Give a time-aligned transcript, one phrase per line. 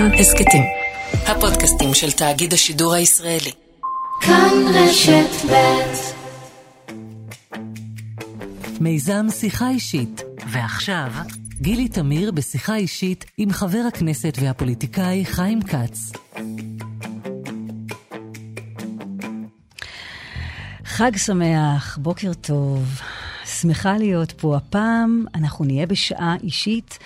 [0.00, 0.62] כאן הסכתים.
[1.12, 3.50] הפודקאסטים של תאגיד השידור הישראלי.
[4.20, 5.92] כאן רשת ב'
[8.80, 10.22] מיזם שיחה אישית.
[10.46, 11.12] ועכשיו,
[11.60, 16.12] גילי תמיר בשיחה אישית עם חבר הכנסת והפוליטיקאי חיים כץ.
[20.84, 23.00] חג שמח, בוקר טוב.
[23.44, 24.56] שמחה להיות פה.
[24.56, 26.98] הפעם אנחנו נהיה בשעה אישית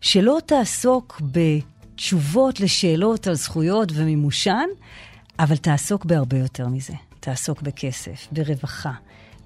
[0.00, 1.20] שלא תעסוק
[1.94, 4.66] בתשובות לשאלות על זכויות ומימושן,
[5.38, 6.92] אבל תעסוק בהרבה יותר מזה.
[7.20, 8.92] תעסוק בכסף, ברווחה,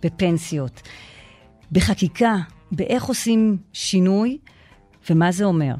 [0.02, 0.82] בפנסיות,
[1.72, 2.36] בחקיקה,
[2.72, 4.38] באיך עושים שינוי
[5.10, 5.74] ומה זה אומר.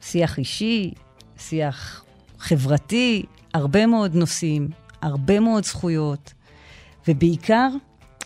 [0.00, 0.92] שיח אישי,
[1.38, 2.04] שיח
[2.38, 3.22] חברתי,
[3.54, 4.68] הרבה מאוד נושאים,
[5.02, 6.32] הרבה מאוד זכויות,
[7.08, 7.68] ובעיקר,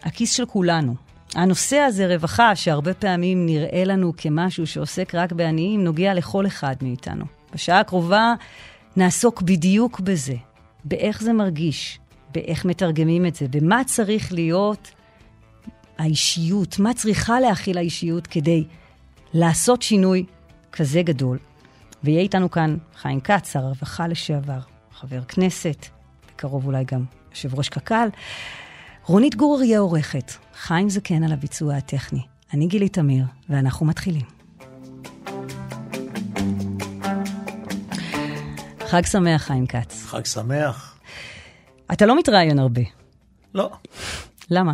[0.02, 0.94] הכיס של כולנו.
[1.34, 7.41] הנושא הזה, רווחה, שהרבה פעמים נראה לנו כמשהו שעוסק רק בעניים, נוגע לכל אחד מאיתנו.
[7.52, 8.34] בשעה הקרובה
[8.96, 10.34] נעסוק בדיוק בזה,
[10.84, 11.98] באיך זה מרגיש,
[12.34, 14.90] באיך מתרגמים את זה, במה צריך להיות
[15.98, 18.64] האישיות, מה צריכה להכיל האישיות כדי
[19.34, 20.24] לעשות שינוי
[20.72, 21.38] כזה גדול.
[22.04, 24.58] ויהיה איתנו כאן חיים כץ, שר הרווחה לשעבר,
[24.92, 25.86] חבר כנסת,
[26.28, 28.08] בקרוב אולי גם יושב ראש קק"ל.
[29.06, 32.22] רונית גור אריה עורכת, חיים זקן על הביצוע הטכני.
[32.54, 34.41] אני גילי תמיר, ואנחנו מתחילים.
[38.92, 40.04] חג שמח, חיים כץ.
[40.06, 40.96] חג שמח.
[41.92, 42.80] אתה לא מתראיין הרבה.
[43.54, 43.70] לא,
[44.50, 44.72] למה?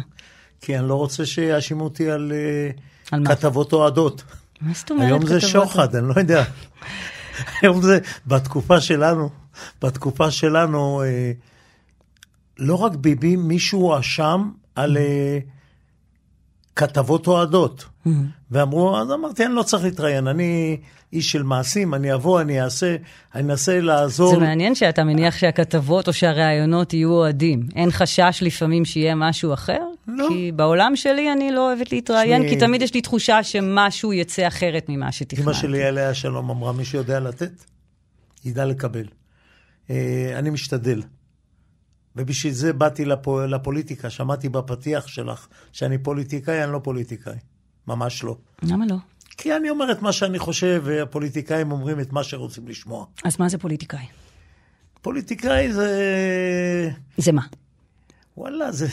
[0.60, 2.70] כי אני לא רוצה שיאשימו אותי על, אה,
[3.10, 3.26] על?
[3.26, 4.22] כתבות אוהדות.
[4.60, 5.06] מה זאת אומרת?
[5.06, 5.40] היום זה?
[5.40, 6.44] שוחד, אני לא יודע.
[7.62, 9.30] היום זה, בתקופה שלנו,
[9.82, 11.32] בתקופה שלנו, אה,
[12.58, 15.38] לא רק ביבי, מישהו הואשם על אה,
[16.78, 17.84] כתבות אוהדות.
[17.84, 18.10] Mm-hmm.
[18.50, 20.76] ואמרו, אז אמרתי, אני לא צריך להתראיין, אני
[21.12, 22.96] איש של מעשים, אני אבוא, אני אעשה,
[23.34, 24.30] אני אנסה לעזור.
[24.30, 27.60] זה מעניין שאתה מניח שהכתבות או שהראיונות יהיו אוהדים.
[27.76, 29.78] אין חשש לפעמים שיהיה משהו אחר?
[30.08, 30.26] לא.
[30.28, 34.46] כי בעולם שלי אני לא אוהבת להתראיין, תשמעי- כי תמיד יש לי תחושה שמשהו יצא
[34.48, 35.42] אחרת ממה שתכננתי.
[35.44, 37.52] אמא שלי עליה שלום אמרה, מי שיודע לתת,
[38.44, 39.04] ידע לקבל.
[39.90, 41.02] אה, אני משתדל.
[42.16, 47.34] ובשביל זה באתי לפו, לפוליטיקה, שמעתי בפתיח שלך שאני פוליטיקאי, אני לא פוליטיקאי.
[47.86, 48.36] ממש לא.
[48.62, 48.96] למה לא?
[49.36, 53.06] כי אני אומר את מה שאני חושב, והפוליטיקאים אומרים את מה שרוצים לשמוע.
[53.24, 54.06] אז מה זה פוליטיקאי?
[55.02, 56.90] פוליטיקאי זה...
[57.16, 57.42] זה מה?
[58.36, 58.86] וואלה, זה...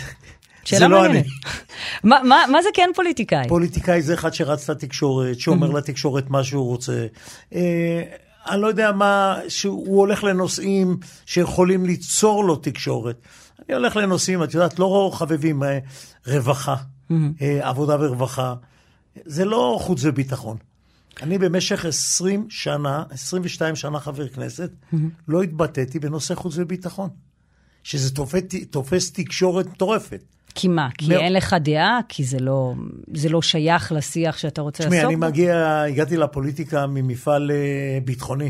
[0.65, 1.07] שאלה זה לא אני.
[1.07, 1.27] מעניינת.
[2.03, 3.47] מה- מה מה זה כן פוליטיקאי?
[3.47, 7.05] פוליטיקאי זה אחד שרץ לתקשורת, שאומר לתקשורת מה שהוא רוצה.
[8.49, 13.21] אני לא יודע מה, שהוא הולך לנושאים שיכולים ליצור לו תקשורת.
[13.59, 15.79] אני הולך לנושאים, את יודעת, לא חביבים, אה,
[16.27, 16.75] רווחה,
[17.41, 18.55] אה, עבודה ורווחה.
[19.25, 20.57] זה לא חוץ וביטחון.
[21.21, 24.71] אני במשך 20 שנה, 22 שנה חבר כנסת,
[25.27, 27.09] לא התבטאתי בנושא חוץ וביטחון.
[27.83, 30.23] שזה תופס, תופס תקשורת מטורפת.
[30.55, 30.89] כי מה?
[30.97, 31.21] כי מאוד.
[31.21, 31.99] אין לך דעה?
[32.09, 32.73] כי זה לא,
[33.13, 35.25] זה לא שייך לשיח שאתה רוצה תשמעי, לעסוק אני בו?
[35.25, 38.49] מגיע, הגעתי לפוליטיקה ממפעל אה, ביטחוני.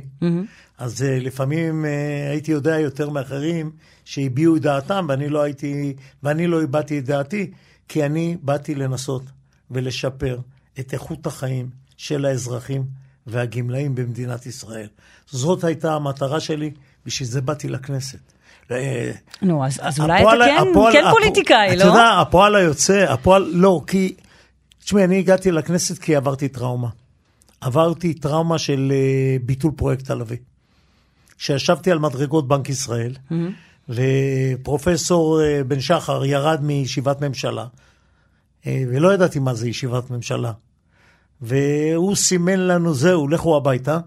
[0.78, 3.72] אז אה, לפעמים אה, הייתי יודע יותר מאחרים
[4.06, 7.52] שהביעו את דעתם, ואני לא הייתי, ואני לא הבעתי את דעתי,
[7.88, 9.24] כי אני באתי לנסות
[9.72, 10.40] ולשפר
[10.80, 12.84] את איכות החיים של האזרחים
[13.28, 14.88] והגמלאים במדינת ישראל.
[15.30, 16.72] זאת הייתה המטרה שלי,
[17.06, 18.35] בשביל זה באתי לכנסת.
[18.72, 19.12] אה,
[19.42, 21.90] נו, אז, אז אולי אתה כן, הפועל- כן הפ- פוליטיקאי, אתה לא?
[21.90, 24.16] יודע, הפועל היוצא, הפועל, לא, כי...
[24.84, 26.88] תשמעי, אני הגעתי לכנסת כי עברתי טראומה.
[27.62, 30.38] עברתי טראומה של אה, ביטול פרויקט הלוי.
[31.38, 33.14] כשישבתי על מדרגות בנק ישראל,
[33.90, 37.66] ופרופסור אה, בן שחר ירד מישיבת ממשלה,
[38.68, 40.52] ולא ידעתי מה זה ישיבת ממשלה.
[41.42, 44.00] והוא סימן לנו, זהו, לכו הביתה.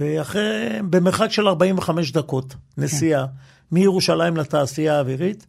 [0.00, 0.42] ואחרי,
[0.90, 3.26] במרחק של 45 דקות נסיעה
[3.72, 5.46] מירושלים לתעשייה האווירית,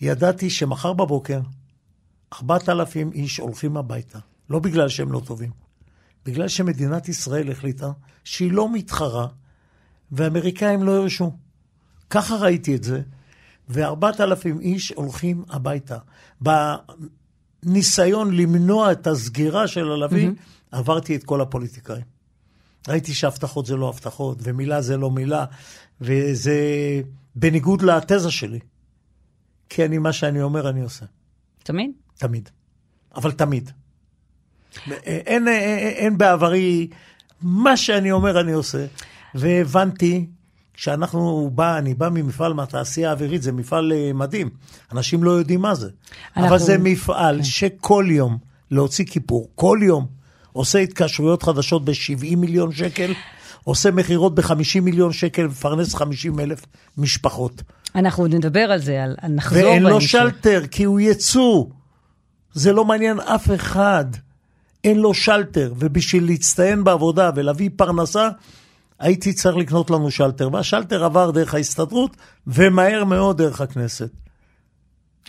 [0.00, 1.40] ידעתי שמחר בבוקר
[2.32, 4.18] 4,000 איש הולכים הביתה.
[4.50, 5.50] לא בגלל שהם לא טובים,
[6.26, 7.90] בגלל שמדינת ישראל החליטה
[8.24, 9.26] שהיא לא מתחרה,
[10.12, 11.32] והאמריקאים לא הרשו.
[12.10, 13.02] ככה ראיתי את זה,
[13.68, 15.98] ו-4,000 איש הולכים הביתה.
[17.64, 20.30] בניסיון למנוע את הסגירה של הלוי,
[20.70, 22.17] עברתי את כל הפוליטיקאים.
[22.88, 25.44] ראיתי שהבטחות זה לא הבטחות, ומילה זה לא מילה,
[26.00, 26.56] וזה
[27.34, 28.58] בניגוד לתזה שלי.
[29.68, 31.06] כי אני, מה שאני אומר, אני עושה.
[31.62, 31.90] תמיד?
[32.18, 32.48] תמיד.
[33.16, 33.70] אבל תמיד.
[34.90, 35.48] אין, אין,
[35.78, 36.88] אין בעברי,
[37.42, 38.86] מה שאני אומר אני עושה.
[39.34, 40.26] והבנתי,
[40.74, 44.50] כשאנחנו בא, אני בא ממפעל מהתעשייה האווירית, זה מפעל אה, מדהים.
[44.92, 45.90] אנשים לא יודעים מה זה.
[46.36, 48.38] אנחנו- אבל זה מפעל שכל יום
[48.70, 50.06] להוציא כיפור, כל יום
[50.58, 53.12] עושה התקשרויות חדשות ב-70 מיליון שקל,
[53.64, 56.66] עושה מכירות ב-50 מיליון שקל, מפרנס 50 אלף
[56.98, 57.62] משפחות.
[57.94, 60.08] אנחנו עוד נדבר על זה, על, על נחזור ואין לו בהמשך.
[60.08, 61.64] שלטר, כי הוא יצוא.
[62.52, 64.04] זה לא מעניין אף אחד.
[64.84, 68.28] אין לו שלטר, ובשביל להצטיין בעבודה ולהביא פרנסה,
[68.98, 70.48] הייתי צריך לקנות לנו שלטר.
[70.52, 72.16] והשלטר עבר דרך ההסתדרות,
[72.46, 74.10] ומהר מאוד דרך הכנסת.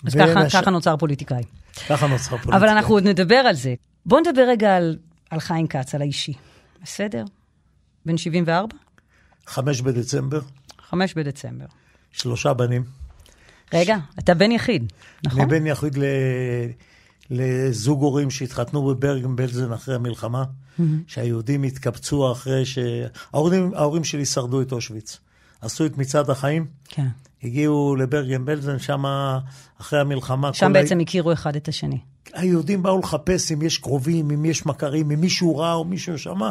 [0.07, 1.43] אז ככה, והנש- ככה נוצר פוליטיקאי.
[1.89, 2.57] ככה נוצרה פוליטיקה.
[2.57, 3.73] אבל אנחנו עוד נדבר על זה.
[4.05, 4.97] בואו נדבר רגע על,
[5.29, 6.33] על חיים כץ, על האישי.
[6.83, 7.23] בסדר?
[8.05, 8.75] בן 74?
[9.47, 10.41] חמש בדצמבר,
[10.89, 11.65] 5 בדצמבר.
[12.11, 12.83] שלושה בנים.
[13.73, 14.93] רגע, אתה בן יחיד,
[15.25, 15.41] נכון?
[15.41, 16.03] אני בן יחיד ל...
[17.31, 20.43] לזוג הורים שהתחתנו בברגן בלזן אחרי המלחמה,
[21.07, 22.79] שהיהודים התקבצו אחרי ש...
[23.33, 25.19] ההורים, ההורים שלי שרדו את אושוויץ.
[25.61, 27.07] עשו את מצעד החיים, כן.
[27.43, 29.03] הגיעו לברגן בלזן, שם
[29.81, 30.53] אחרי המלחמה...
[30.53, 31.99] שם בעצם הכירו אחד את השני.
[32.33, 36.49] היהודים באו לחפש אם יש קרובים, אם יש מכרים, אם מישהו רע או מישהו שמע.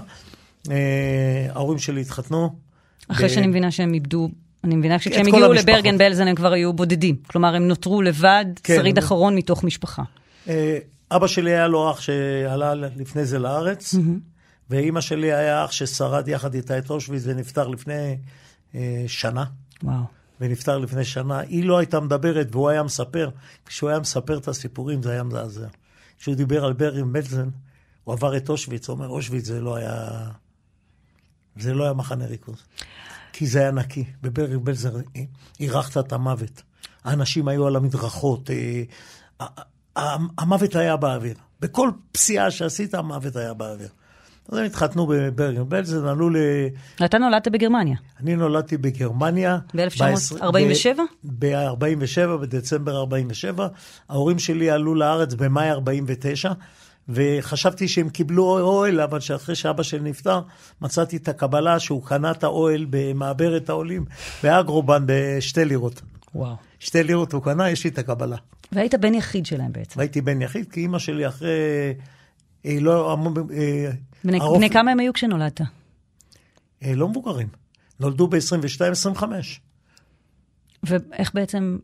[0.70, 2.50] אה, ההורים שלי התחתנו.
[3.08, 4.28] אחרי ב- שאני מבינה שהם איבדו,
[4.64, 5.68] אני מבינה שכשהם הגיעו המשפחות.
[5.68, 7.16] לברגן בלזן הם כבר היו בודדים.
[7.26, 8.76] כלומר, הם נותרו לבד, כן.
[8.76, 10.02] שריד אחרון מתוך משפחה.
[10.48, 10.78] אה,
[11.10, 13.94] אבא שלי היה לו אח שעלה לפני זה לארץ,
[14.70, 18.16] ואימא שלי היה אח ששרד יחד איתה את אושוויץ ונפטר לפני
[18.74, 19.44] אה, שנה.
[19.82, 20.17] וואו.
[20.40, 21.38] ונפטר לפני שנה.
[21.38, 23.30] היא לא הייתה מדברת והוא היה מספר.
[23.66, 25.66] כשהוא היה מספר את הסיפורים זה היה מזעזע.
[26.18, 27.48] כשהוא דיבר על ברגן בלזן,
[28.04, 30.08] הוא עבר את אושוויץ, הוא אומר, אושוויץ זה לא היה...
[31.56, 32.64] זה לא היה מחנה ריכוז.
[33.32, 34.04] כי זה היה נקי.
[34.22, 34.90] בברגן בלזן
[35.60, 36.62] אירחת את המוות.
[37.04, 38.50] האנשים היו על המדרכות.
[38.50, 41.34] אה, המוות היה באוויר.
[41.60, 43.88] בכל פסיעה שעשית, המוות היה באוויר.
[44.48, 46.36] אז הם התחתנו בברגן בלזן, עלו ל...
[47.04, 47.96] אתה נולדת בגרמניה.
[48.20, 49.58] אני נולדתי בגרמניה.
[49.76, 50.98] ב-1947?
[51.24, 53.68] ב-47, בדצמבר 47.
[54.08, 56.52] ההורים שלי עלו לארץ במאי 49,
[57.08, 60.40] וחשבתי שהם קיבלו אוהל, אבל שאחרי שאבא שלי נפטר,
[60.82, 64.04] מצאתי את הקבלה שהוא קנה את האוהל במעברת העולים
[64.42, 66.02] באגרובן בשתי לירות.
[66.34, 66.56] וואו.
[66.78, 68.36] שתי לירות הוא קנה, יש לי את הקבלה.
[68.72, 69.98] והיית בן יחיד שלהם בעצם.
[69.98, 71.48] והייתי בן יחיד, כי אימא שלי אחרי...
[72.64, 73.16] היא לא...
[73.50, 73.90] אה,
[74.24, 75.60] בני, הרופ- בני כמה הם היו כשנולדת?
[76.82, 77.48] אה, לא מבוגרים.
[78.00, 79.22] נולדו ב-22-25.
[80.82, 81.78] ואיך בעצם,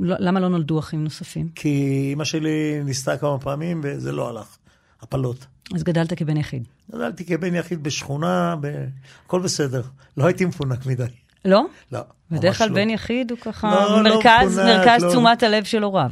[0.00, 1.48] לא, למה לא נולדו אחים נוספים?
[1.54, 1.68] כי
[2.10, 4.56] אימא שלי ניסתה כמה פעמים וזה לא הלך,
[5.00, 5.46] הפלות.
[5.74, 6.68] אז גדלת כבן יחיד.
[6.92, 8.86] גדלתי כבן יחיד בשכונה, ב...
[9.26, 9.82] הכל בסדר.
[10.16, 11.04] לא הייתי מפונק מדי.
[11.44, 11.62] לא?
[11.92, 12.00] לא,
[12.30, 12.92] בדרך כלל בן לא.
[12.92, 15.08] יחיד הוא ככה לא, לא מרכז, מפונק, מרכז לא.
[15.08, 16.10] תשומת הלב של הוריו.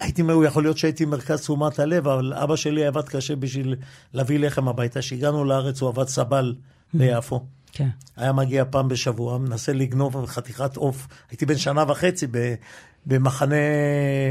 [0.00, 3.76] הייתי, הוא יכול להיות שהייתי מרכז תשומת הלב, אבל אבא שלי עבד קשה בשביל
[4.14, 5.00] להביא לחם הביתה.
[5.00, 6.54] כשהגענו לארץ הוא עבד סבל
[6.94, 7.40] ביפו.
[7.72, 7.88] כן.
[8.16, 11.08] היה מגיע פעם בשבוע, מנסה לגנוב חתיכת עוף.
[11.30, 12.26] הייתי בן שנה וחצי
[13.06, 13.54] במחנה,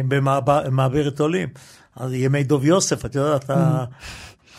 [0.08, 1.50] במעבר- במעברת עולים.
[1.96, 3.86] אז ימי דוב יוסף, את יודעת, ה-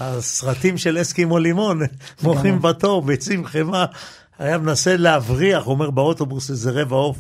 [0.01, 1.81] הסרטים של אסקימו לימון,
[2.23, 3.85] מוכרים בתור, ביצים, חמאה.
[4.39, 7.19] היה מנסה להבריח, הוא אומר באוטובוס איזה רבע עוף,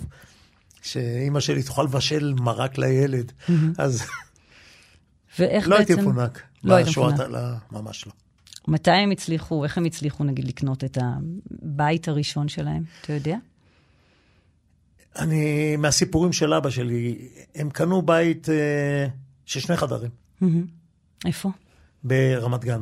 [0.82, 3.32] שאימא שלי תוכל לבשל מרק לילד.
[3.78, 4.06] אז
[5.38, 5.92] ואיך לא בעצם...
[5.92, 6.42] הייתי מפונק.
[6.64, 7.28] לא היית בשואה, מפונק.
[7.30, 7.40] לא,
[7.80, 8.12] ממש לא.
[8.68, 12.82] מתי הם הצליחו, איך הם הצליחו נגיד לקנות את הבית הראשון שלהם?
[13.00, 13.36] אתה יודע?
[15.18, 19.06] אני, מהסיפורים של אבא שלי, הם קנו בית אה,
[19.46, 20.10] של שני חדרים
[21.24, 21.50] איפה?
[22.04, 22.80] ברמת גן.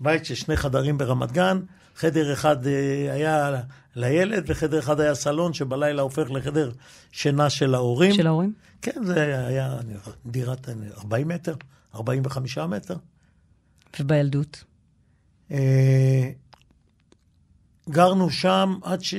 [0.00, 1.60] בית של שני חדרים ברמת גן,
[1.96, 3.60] חדר אחד אה, היה
[3.96, 6.70] לילד וחדר אחד היה סלון שבלילה הופך לחדר
[7.12, 8.12] שינה של ההורים.
[8.14, 8.52] של ההורים?
[8.82, 9.78] כן, זה היה
[10.26, 11.54] דירת 40 מטר,
[11.94, 12.96] 45 מטר.
[14.00, 14.64] ובילדות?
[15.50, 16.30] אה,
[17.90, 19.14] גרנו שם עד ש...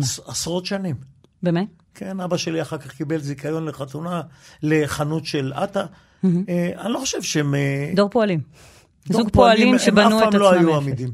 [0.00, 0.96] עש- עשרות שנים.
[1.42, 1.66] באמת?
[1.94, 4.20] כן, אבא שלי אחר כך קיבל זיכיון לחתונה,
[4.62, 5.84] לחנות של עטה.
[6.24, 6.30] אה,
[6.78, 7.54] אני לא חושב שהם...
[7.54, 8.40] אה, דור פועלים.
[9.12, 10.76] זוג פועלים שבנו את הם אף פעם לא עצמם היו.
[10.76, 11.10] עמידים.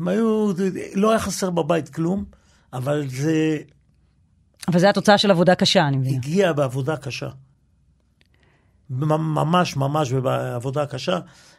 [0.00, 0.52] הם היו...
[0.94, 2.24] לא היה חסר בבית כלום,
[2.72, 3.58] אבל זה
[4.68, 6.16] אבל זו התוצאה של עבודה קשה, אני מבינה.
[6.16, 7.28] הגיע בעבודה קשה.
[8.90, 11.18] ממ- ממש ממש בעבודה קשה.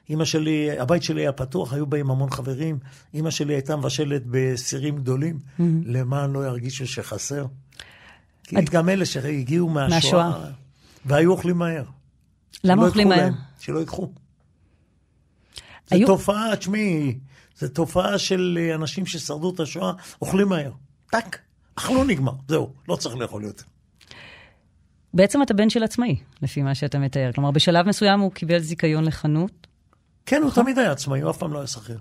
[0.10, 2.80] אימא שלי, הבית שלי היה פתוח, היו באים המון חברים.
[3.14, 5.40] אימא שלי הייתה מבשלת בסירים גדולים,
[5.86, 7.46] למען לא ירגישו שחסר.
[8.44, 10.52] כי את- גם אלה שהגיעו מהשואה, מהשואה.
[11.06, 11.84] והיו אוכלים מהר.
[12.64, 13.18] למה אוכלים מהר?
[13.18, 14.12] להם, שלא ייקחו.
[15.90, 17.18] זו היו- תופעה, תשמעי,
[17.58, 20.72] זו תופעה של אה, אנשים ששרדו את השואה, אוכלים מהר.
[21.12, 21.40] טאק,
[21.76, 23.64] אכלו נגמר, זהו, לא צריך לאכול יותר.
[25.14, 27.32] בעצם אתה בן של עצמאי, לפי מה שאתה מתאר.
[27.36, 29.68] כלומר, בשלב מסוים הוא קיבל זיכיון לחנות.
[30.26, 30.48] כן, נכון.
[30.48, 31.98] הוא תמיד היה עצמאי, הוא אף פעם לא היה שכיר.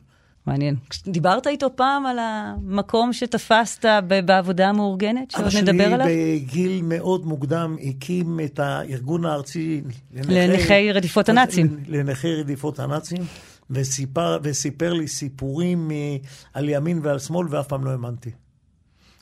[0.46, 0.76] מעניין.
[1.06, 3.84] דיברת איתו פעם על המקום שתפסת
[4.24, 6.06] בעבודה המאורגנת, שעוד אבא נדבר שלי עליו?
[6.06, 9.82] בגיל מאוד מוקדם הקים את הארגון הארצי
[10.12, 11.76] לנכי רדיפות הנאצים.
[11.88, 13.22] לנכי רדיפות הנאצים,
[13.70, 16.16] וסיפר, וסיפר לי סיפורים אה,
[16.52, 18.30] על ימין ועל שמאל, ואף פעם לא האמנתי.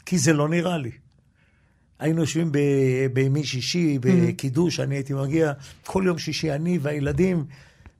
[0.06, 0.90] כי זה לא נראה לי.
[1.98, 2.52] היינו יושבים
[3.12, 5.52] בימי שישי, בקידוש, אני הייתי מגיע
[5.84, 7.44] כל יום שישי, אני והילדים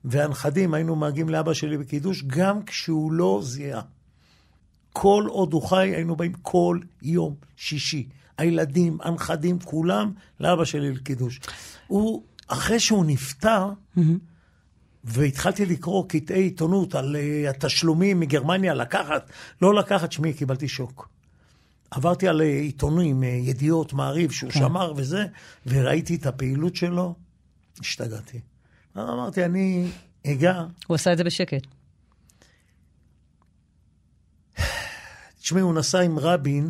[0.05, 3.81] והנכדים, היינו מגיעים לאבא שלי בקידוש, גם כשהוא לא זיהה.
[4.93, 8.07] כל עוד הוא חי, היינו באים כל יום שישי.
[8.37, 11.39] הילדים, הנכדים, כולם לאבא שלי לקידוש.
[11.87, 13.69] הוא, אחרי שהוא נפטר,
[15.03, 19.29] והתחלתי לקרוא קטעי עיתונות על uh, התשלומים מגרמניה, לקחת,
[19.61, 21.09] לא לקחת, שמי, קיבלתי שוק.
[21.91, 24.59] עברתי על uh, עיתונים, uh, ידיעות, מעריב, שהוא כן.
[24.59, 25.25] שמר וזה,
[25.65, 27.15] וראיתי את הפעילות שלו,
[27.79, 28.39] השתגעתי.
[28.97, 29.87] אמרתי, אני
[30.27, 31.67] אגע, הוא עשה את זה בשקט.
[35.41, 36.69] תשמעי, הוא נסע עם רבין,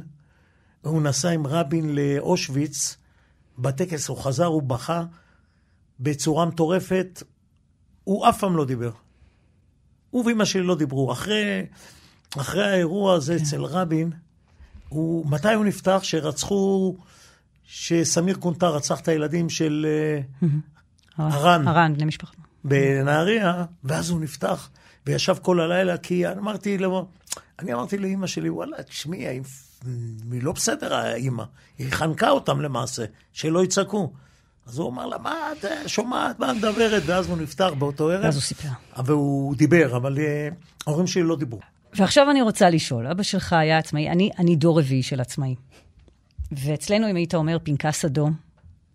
[0.81, 2.97] הוא נסע עם רבין לאושוויץ,
[3.57, 5.03] בטקס הוא חזר, הוא בכה
[5.99, 7.23] בצורה מטורפת,
[8.03, 8.91] הוא אף פעם לא דיבר.
[10.09, 11.11] הוא ואמא שלי לא דיברו.
[11.11, 11.65] אחרי,
[12.37, 14.11] אחרי האירוע הזה אצל רבין,
[14.89, 15.99] הוא, מתי הוא נפתח?
[16.03, 16.95] שרצחו,
[17.65, 19.87] שסמיר קונטר רצח את הילדים של...
[19.89, 20.47] אה,
[21.17, 21.67] הרן.
[21.67, 22.33] הרן, בני משפחה.
[22.63, 24.69] בנהריה, ואז הוא נפתח,
[25.05, 27.07] וישב כל הלילה, כי אמרתי לו,
[27.59, 29.27] אני אמרתי לאימא שלי, וואלה, תשמעי,
[30.31, 31.43] היא לא בסדר, האימא.
[31.77, 34.13] היא חנקה אותם למעשה, שלא יצעקו.
[34.65, 37.03] אז הוא אמר לה, מה את שומעת, מה את מדברת?
[37.05, 38.23] ואז הוא נפטר באותו ערב.
[38.23, 38.69] ואז הוא סיפר.
[39.05, 40.49] והוא דיבר, אבל אה,
[40.87, 41.59] ההורים שלי לא דיברו.
[41.95, 45.55] ועכשיו אני רוצה לשאול, אבא שלך היה עצמאי, אני, אני דור רביעי של עצמאי.
[46.51, 48.33] ואצלנו, אם היית אומר פנקס אדום,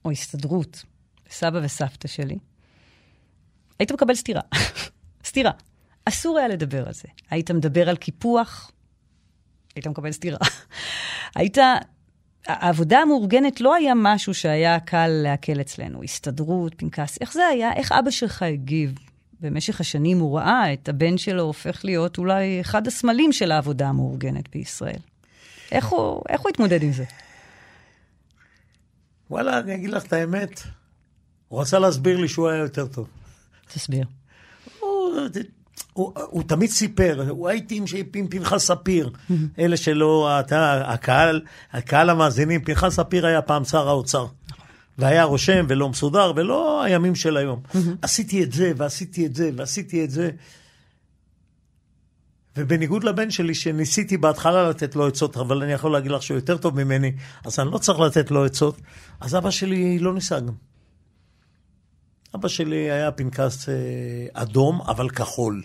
[0.05, 0.85] או הסתדרות,
[1.31, 2.39] סבא וסבתא שלי,
[3.79, 4.41] היית מקבל סטירה.
[5.25, 5.51] סטירה.
[6.05, 7.09] אסור היה לדבר על זה.
[7.31, 8.73] היית מדבר על קיפוח,
[9.75, 10.39] היית מקבל סטירה.
[11.37, 11.59] היית...
[12.47, 16.03] העבודה המאורגנת לא היה משהו שהיה קל לעכל אצלנו.
[16.03, 17.73] הסתדרות, פנקס, איך זה היה?
[17.73, 18.95] איך אבא שלך הגיב?
[19.41, 24.49] במשך השנים הוא ראה את הבן שלו הופך להיות אולי אחד הסמלים של העבודה המאורגנת
[24.53, 25.01] בישראל.
[25.73, 27.05] איך הוא, איך הוא התמודד עם זה?
[29.31, 30.63] וואלה, אני אגיד לך את האמת,
[31.49, 33.09] הוא רצה להסביר לי שהוא היה יותר טוב.
[33.75, 34.07] תסביר.
[34.81, 35.15] הוא,
[35.99, 37.83] הוא, הוא תמיד סיפר, הוא הייתי
[38.15, 39.11] עם, פנחס ספיר,
[39.59, 41.41] אלה שלא, אתה, הקהל,
[41.73, 44.27] הקהל המאזינים, פנחס ספיר היה פעם שר האוצר,
[44.99, 47.63] והיה רושם ולא מסודר, ולא הימים של היום.
[48.03, 50.31] עשיתי את זה, ועשיתי את זה, ועשיתי את זה.
[52.57, 56.57] ובניגוד לבן שלי, שניסיתי בהתחלה לתת לו עצות, אבל אני יכול להגיד לך שהוא יותר
[56.57, 57.13] טוב ממני,
[57.45, 58.81] אז אני לא צריך לתת לו עצות,
[59.21, 60.55] אז אבא שלי לא ניסה גם.
[62.35, 63.75] אבא שלי היה פנקס אה,
[64.33, 65.63] אדום, אבל כחול.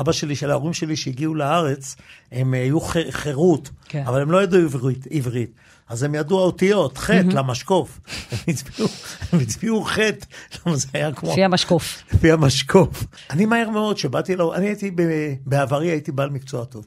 [0.00, 1.96] אבא שלי, של ההורים שלי שהגיעו לארץ,
[2.32, 4.04] הם היו ח- חירות, כן.
[4.06, 5.50] אבל הם לא ידעו עברית, עברית.
[5.88, 8.00] אז הם ידעו האותיות, ח' למשקוף.
[8.32, 8.88] הם הצביעו,
[9.32, 9.98] הם הצביעו ח',
[10.66, 11.32] למה זה היה כמו...
[11.32, 12.02] לפי המשקוף.
[12.14, 13.04] לפי המשקוף.
[13.30, 16.86] אני מהר מאוד, שבאתי לו, אני הייתי, ב- בעברי הייתי בעל מקצוע טוב.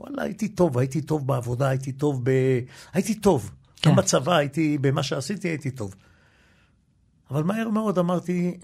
[0.00, 2.30] וואלה, הייתי טוב, הייתי טוב בעבודה, הייתי טוב ב...
[2.92, 3.50] הייתי טוב.
[3.76, 3.90] כן.
[3.90, 5.94] גם בצבא הייתי, במה שעשיתי הייתי טוב.
[7.30, 8.56] אבל מהר מאוד אמרתי,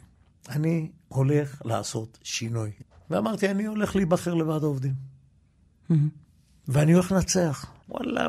[0.48, 2.70] אני הולך לעשות שינוי.
[3.10, 4.92] ואמרתי, אני הולך להיבחר לוועד העובדים.
[6.68, 7.66] ואני הולך לנצח.
[7.88, 8.28] וואלה,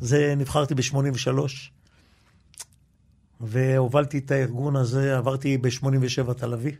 [0.00, 1.28] וזה, נבחרתי ב-83,
[3.40, 5.90] והובלתי את הארגון הזה, עברתי ב-87
[6.30, 6.72] את הלוי,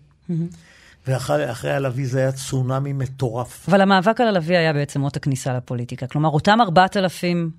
[1.07, 3.69] ואחרי אחרי הלוי זה היה צונאמי מטורף.
[3.69, 6.07] אבל המאבק על הלוי היה בעצם אות הכניסה לפוליטיקה.
[6.07, 7.51] כלומר, אותם 4,000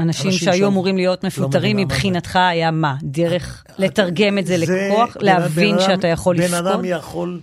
[0.00, 1.86] אנשים אנשים שהיו שם אמורים להיות לא מפוטרים, מה זה.
[1.86, 2.96] מבחינתך היה מה?
[3.02, 5.16] דרך לתרגם את זה לכוח?
[5.16, 6.84] בן- להבין בן אדם- שאתה יכול בן אדם לזכות?
[6.84, 7.40] יכול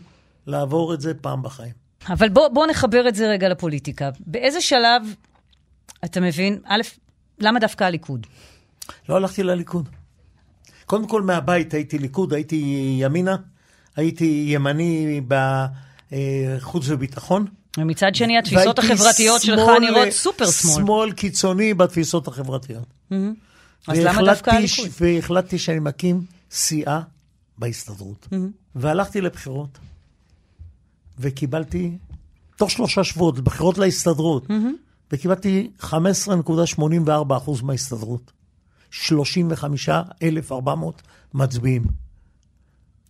[0.49, 1.73] לעבור את זה פעם בחיים.
[2.09, 4.09] אבל בוא, בוא נחבר את זה רגע לפוליטיקה.
[4.19, 5.01] באיזה שלב
[6.05, 6.81] אתה מבין, א',
[7.39, 8.27] למה דווקא הליכוד?
[9.09, 9.89] לא הלכתי לליכוד.
[10.85, 12.55] קודם כל מהבית הייתי ליכוד, הייתי
[13.01, 13.35] ימינה,
[13.95, 17.45] הייתי ימני בחוץ וביטחון.
[17.77, 20.73] ומצד שני, התפיסות החברתיות שלך שמאל- נראות סופר שמאל.
[20.73, 22.87] שמאל קיצוני בתפיסות החברתיות.
[23.87, 24.87] אז למה דווקא הליכוד?
[25.01, 27.01] והחלטתי שאני מקים סיעה
[27.57, 28.27] בהסתדרות.
[28.75, 29.77] והלכתי לבחירות,
[31.19, 31.97] וקיבלתי,
[32.55, 34.47] תוך שלושה שבועות, בחירות להסתדרות,
[35.11, 38.31] וקיבלתי 15.84% מההסתדרות.
[38.91, 41.01] 35,400
[41.33, 41.83] מצביעים.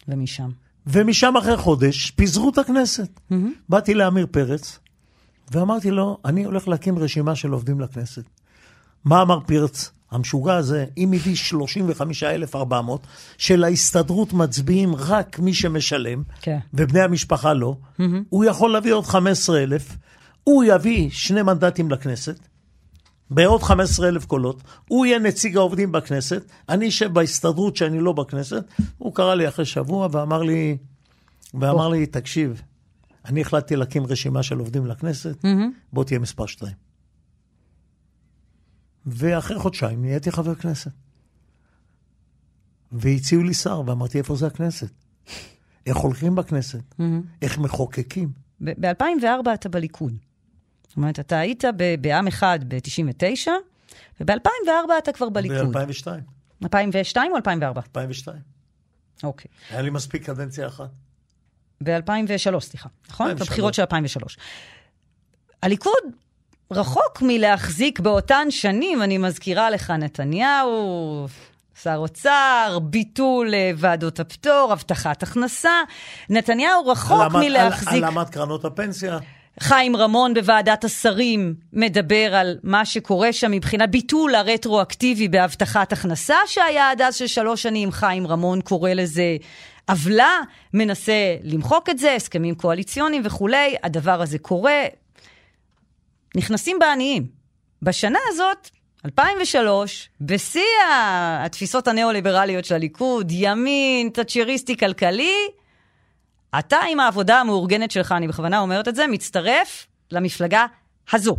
[0.07, 0.49] ומשם.
[0.87, 3.19] ומשם אחרי חודש פיזרו את הכנסת.
[3.69, 4.79] באתי לעמיר פרץ,
[5.51, 8.23] ואמרתי לו, אני הולך להקים רשימה של עובדים לכנסת.
[9.05, 9.91] מה אמר פרץ?
[10.11, 16.57] המשוגע הזה, אם הביא 35,400, שלהסתדרות מצביעים רק מי שמשלם, כן.
[16.73, 17.75] ובני המשפחה לא,
[18.29, 19.97] הוא יכול להביא עוד 15,000,
[20.43, 22.39] הוא יביא שני מנדטים לכנסת,
[23.31, 28.63] בעוד 15,000 קולות, הוא יהיה נציג העובדים בכנסת, אני אשב בהסתדרות שאני לא בכנסת,
[28.97, 30.77] הוא קרא לי אחרי שבוע ואמר לי,
[31.53, 32.61] ואמר לי, תקשיב,
[33.25, 35.45] אני החלטתי להקים רשימה של עובדים לכנסת,
[35.93, 36.88] בוא תהיה מספר שתיים.
[39.05, 40.91] ואחרי חודשיים נהייתי חבר כנסת.
[42.91, 44.89] והציעו לי שר, ואמרתי, איפה זה הכנסת?
[45.85, 46.95] איך הולכים בכנסת?
[47.41, 48.31] איך מחוקקים?
[48.61, 50.13] ב-2004 אתה בליכוד.
[50.87, 53.47] זאת אומרת, אתה היית ב- בעם אחד ב-99,
[54.21, 55.77] וב-2004 אתה כבר בליכוד.
[55.77, 56.07] ב-2002.
[56.63, 57.81] 2002 או 2004?
[57.81, 58.37] 2002.
[59.23, 59.51] אוקיי.
[59.69, 60.89] היה לי מספיק קדנציה אחת.
[61.83, 63.27] ב-2003, סליחה, נכון?
[63.29, 63.49] 2003.
[63.49, 64.37] בבחירות של 2003.
[65.63, 66.03] הליכוד
[66.73, 71.27] רחוק מלהחזיק באותן שנים, אני מזכירה לך, נתניהו,
[71.83, 75.71] שר אוצר, ביטול אה, ועדות הפטור, הבטחת הכנסה.
[76.29, 78.03] נתניהו רחוק העלמת- מלהחזיק...
[78.03, 79.17] העלמת קרנות הפנסיה.
[79.59, 86.91] חיים רמון בוועדת השרים מדבר על מה שקורה שם מבחינת ביטול הרטרואקטיבי בהבטחת הכנסה, שהיה
[86.91, 87.91] עד אז של שלוש שנים.
[87.91, 89.37] חיים רמון קורא לזה
[89.89, 90.37] עוולה,
[90.73, 93.75] מנסה למחוק את זה, הסכמים קואליציוניים וכולי.
[93.83, 94.81] הדבר הזה קורה.
[96.35, 97.27] נכנסים בעניים.
[97.81, 98.69] בשנה הזאת,
[99.05, 100.61] 2003, בשיא
[101.39, 105.35] התפיסות הניאו-ליברליות של הליכוד, ימין, תאצ'ריסטי כלכלי,
[106.59, 110.65] אתה עם העבודה המאורגנת שלך, אני בכוונה אומרת את זה, מצטרף למפלגה
[111.13, 111.35] הזו.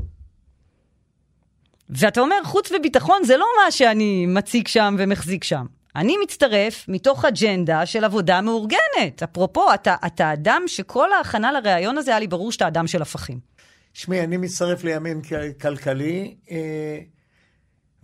[1.91, 5.67] ואתה אומר, חוץ וביטחון זה לא מה שאני מציג שם ומחזיק שם.
[5.97, 9.23] אני מצטרף מתוך אג'נדה של עבודה מאורגנת.
[9.25, 13.39] אפרופו, אתה, אתה אדם שכל ההכנה לראיון הזה, היה לי ברור שאתה אדם של הפכים.
[14.01, 15.21] שמי, אני מצטרף לימין
[15.61, 16.99] כלכלי, אה,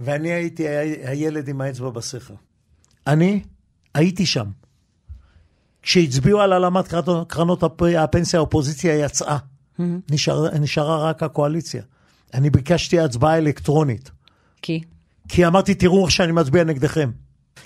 [0.00, 0.68] ואני הייתי
[1.04, 2.34] הילד עם האצבע בסכר.
[3.06, 3.42] אני
[3.94, 4.46] הייתי שם.
[5.82, 9.38] כשהצביעו על העלמת קרנות- קרנות הפ- הפנסיה, האופוזיציה יצאה.
[10.10, 11.82] נשאר, נשארה רק הקואליציה.
[12.34, 14.10] אני ביקשתי הצבעה אלקטרונית,
[14.62, 14.80] כי?
[15.28, 17.10] כי אמרתי, תראו איך שאני מצביע נגדכם.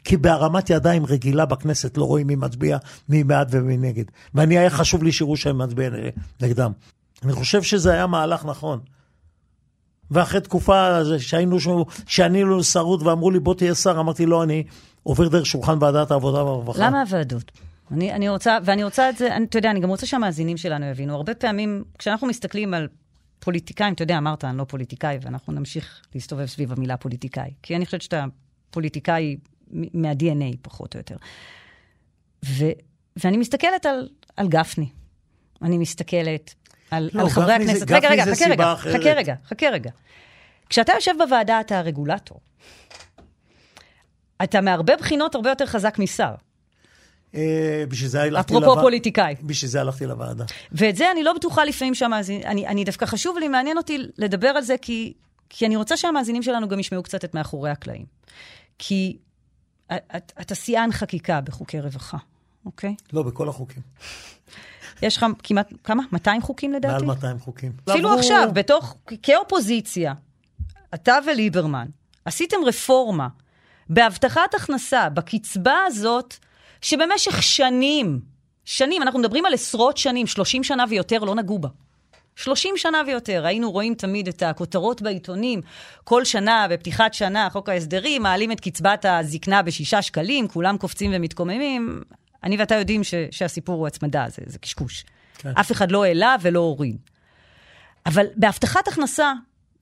[0.04, 4.04] כי בהרמת ידיים רגילה בכנסת לא רואים מי מצביע, מי בעד ומי נגד.
[4.34, 5.90] ואני, היה חשוב לי שיראו שאני מצביע
[6.42, 6.72] נגדם.
[7.24, 8.80] אני חושב שזה היה מהלך נכון.
[10.10, 14.64] ואחרי תקופה שהיינו, שם- שאני לא שרות ואמרו לי, בוא תהיה שר, אמרתי, לא, אני
[15.02, 16.87] עובר דרך שולחן ועדת העבודה והרווחה.
[16.87, 17.52] למה הוועדות?
[17.90, 20.87] אני, אני רוצה, ואני רוצה את זה, אני, אתה יודע, אני גם רוצה שהמאזינים שלנו
[20.87, 21.14] יבינו.
[21.14, 22.88] הרבה פעמים, כשאנחנו מסתכלים על
[23.38, 27.50] פוליטיקאים, אתה יודע, אמרת, אני לא פוליטיקאי, ואנחנו נמשיך להסתובב סביב המילה פוליטיקאי.
[27.62, 28.24] כי אני חושבת שאתה
[28.70, 29.37] פוליטיקאי
[29.72, 31.16] מה-DNA, פחות או יותר.
[32.44, 32.64] ו,
[33.16, 34.88] ואני מסתכלת על, על גפני.
[35.62, 36.54] אני מסתכלת
[36.90, 37.90] על, לא, על חברי הכנסת.
[37.90, 38.74] רגע, רגע, חכה רגע.
[38.76, 39.90] חכה רגע, חכה רגע.
[40.68, 42.40] כשאתה יושב בוועדה, אתה הרגולטור.
[44.42, 46.35] אתה מהרבה בחינות הרבה יותר חזק משר.
[47.35, 48.81] אה, בשביל זה הלכתי אפרופו לוועדה.
[48.81, 49.35] פוליטיקאי.
[49.42, 50.44] בשביל זה הלכתי לוועדה.
[50.72, 54.48] ואת זה אני לא בטוחה לפעמים שהמאזינים, אני, אני דווקא חשוב לי, מעניין אותי לדבר
[54.48, 55.12] על זה, כי,
[55.48, 58.05] כי אני רוצה שהמאזינים שלנו גם ישמעו קצת את מאחורי הקלעים.
[58.79, 59.16] כי
[59.92, 62.18] את, אתה שיאן חקיקה בחוקי רווחה,
[62.66, 62.94] אוקיי?
[63.12, 63.83] לא, בכל החוקים.
[65.02, 66.02] יש לך כמעט, כמה?
[66.12, 66.94] 200 חוקים לדעתי?
[66.94, 67.72] מעל 200 חוקים.
[67.90, 70.12] אפילו עברו- עכשיו, בתוך, כאופוזיציה,
[70.94, 71.86] אתה וליברמן,
[72.24, 73.28] עשיתם רפורמה
[73.88, 76.34] בהבטחת הכנסה, בקצבה הזאת,
[76.80, 78.20] שבמשך שנים,
[78.64, 81.68] שנים, אנחנו מדברים על עשרות שנים, 30 שנה ויותר, לא נגעו בה.
[82.36, 85.60] 30 שנה ויותר, היינו רואים תמיד את הכותרות בעיתונים,
[86.04, 92.00] כל שנה, בפתיחת שנה, חוק ההסדרים, מעלים את קצבת הזקנה בשישה שקלים, כולם קופצים ומתקוממים.
[92.44, 95.05] אני ואתה יודעים ש, שהסיפור הוא הצמדה, זה, זה קשקוש.
[95.38, 95.53] כן.
[95.61, 96.96] אף אחד לא העלה ולא הוריד.
[98.07, 99.33] אבל בהבטחת הכנסה,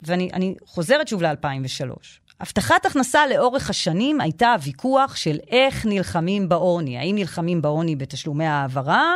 [0.02, 1.90] ואני אני חוזרת שוב ל-2003,
[2.40, 6.98] הבטחת הכנסה לאורך השנים הייתה הוויכוח של איך נלחמים בעוני.
[6.98, 9.14] האם נלחמים בעוני בתשלומי העברה,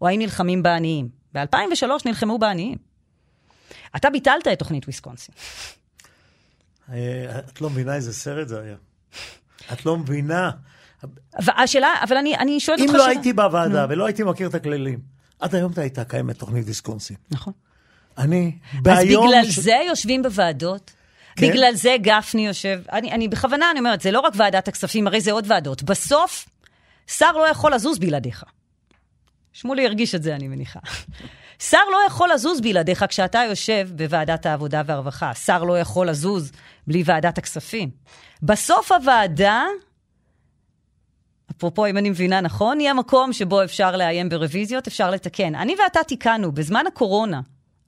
[0.00, 1.08] או האם נלחמים בעניים.
[1.34, 2.78] ב-2003 נלחמו בעניים.
[3.96, 5.34] אתה ביטלת את תוכנית ויסקונסין.
[6.92, 8.76] אה, את לא מבינה איזה סרט זה היה.
[9.72, 10.50] את לא מבינה.
[11.44, 13.12] והשאלה, אבל אני, אני שואלת אם אותך לא שאלה.
[13.12, 14.98] הייתי בוועדה ולא הייתי מכיר את הכללים,
[15.40, 17.16] עד היום הייתה קיימת תוכנית ויסקונסין.
[17.30, 17.52] נכון.
[18.18, 19.26] אני, אז בהיום...
[19.28, 20.90] בגלל ש- זה יושבים בוועדות?
[21.36, 21.50] כן.
[21.50, 25.20] בגלל זה גפני יושב, אני, אני בכוונה, אני אומרת, זה לא רק ועדת הכספים, הרי
[25.20, 25.82] זה עוד ועדות.
[25.82, 26.48] בסוף,
[27.06, 28.44] שר לא יכול לזוז בלעדיך.
[29.52, 30.80] שמולי הרגיש את זה, אני מניחה.
[31.70, 35.34] שר לא יכול לזוז בלעדיך כשאתה יושב בוועדת העבודה והרווחה.
[35.34, 36.52] שר לא יכול לזוז
[36.86, 37.90] בלי ועדת הכספים.
[38.42, 39.64] בסוף הוועדה,
[41.58, 45.54] אפרופו, אם אני מבינה נכון, היא המקום שבו אפשר לאיים ברוויזיות, אפשר לתקן.
[45.54, 47.40] אני ואתה תיקנו, בזמן הקורונה,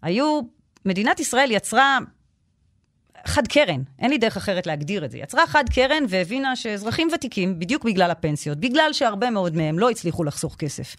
[0.03, 0.41] היו,
[0.85, 1.99] מדינת ישראל יצרה
[3.25, 5.19] חד קרן, אין לי דרך אחרת להגדיר את זה.
[5.19, 10.25] יצרה חד קרן והבינה שאזרחים ותיקים, בדיוק בגלל הפנסיות, בגלל שהרבה מאוד מהם לא הצליחו
[10.25, 10.97] לחסוך כסף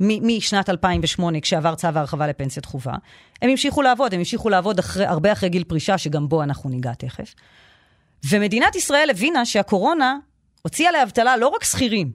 [0.00, 2.94] משנת 2008, כשעבר צו ההרחבה לפנסיית חובה,
[3.42, 6.94] הם המשיכו לעבוד, הם המשיכו לעבוד אחרי, הרבה אחרי גיל פרישה, שגם בו אנחנו ניגע
[6.94, 7.34] תכף.
[8.30, 10.18] ומדינת ישראל הבינה שהקורונה
[10.68, 12.12] הוציאה לאבטלה לא רק שכירים,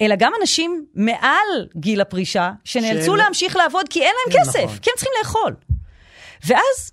[0.00, 4.64] אלא גם אנשים מעל גיל הפרישה, שנאלצו שאלה- להמשיך לעבוד כי אין להם כן, כסף,
[4.64, 4.78] נכון.
[4.78, 5.54] כי הם צריכים לאכול.
[6.46, 6.92] ואז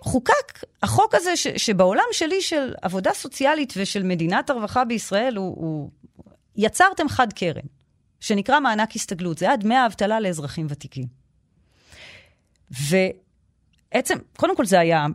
[0.00, 5.90] חוקק החוק הזה, ש, שבעולם שלי של עבודה סוציאלית ושל מדינת הרווחה בישראל, הוא, הוא...
[6.56, 7.66] יצרתם חד קרן,
[8.20, 9.38] שנקרא מענק הסתגלות.
[9.38, 11.06] זה היה דמי האבטלה לאזרחים ותיקים.
[12.70, 15.06] ועצם, קודם כל זה היה,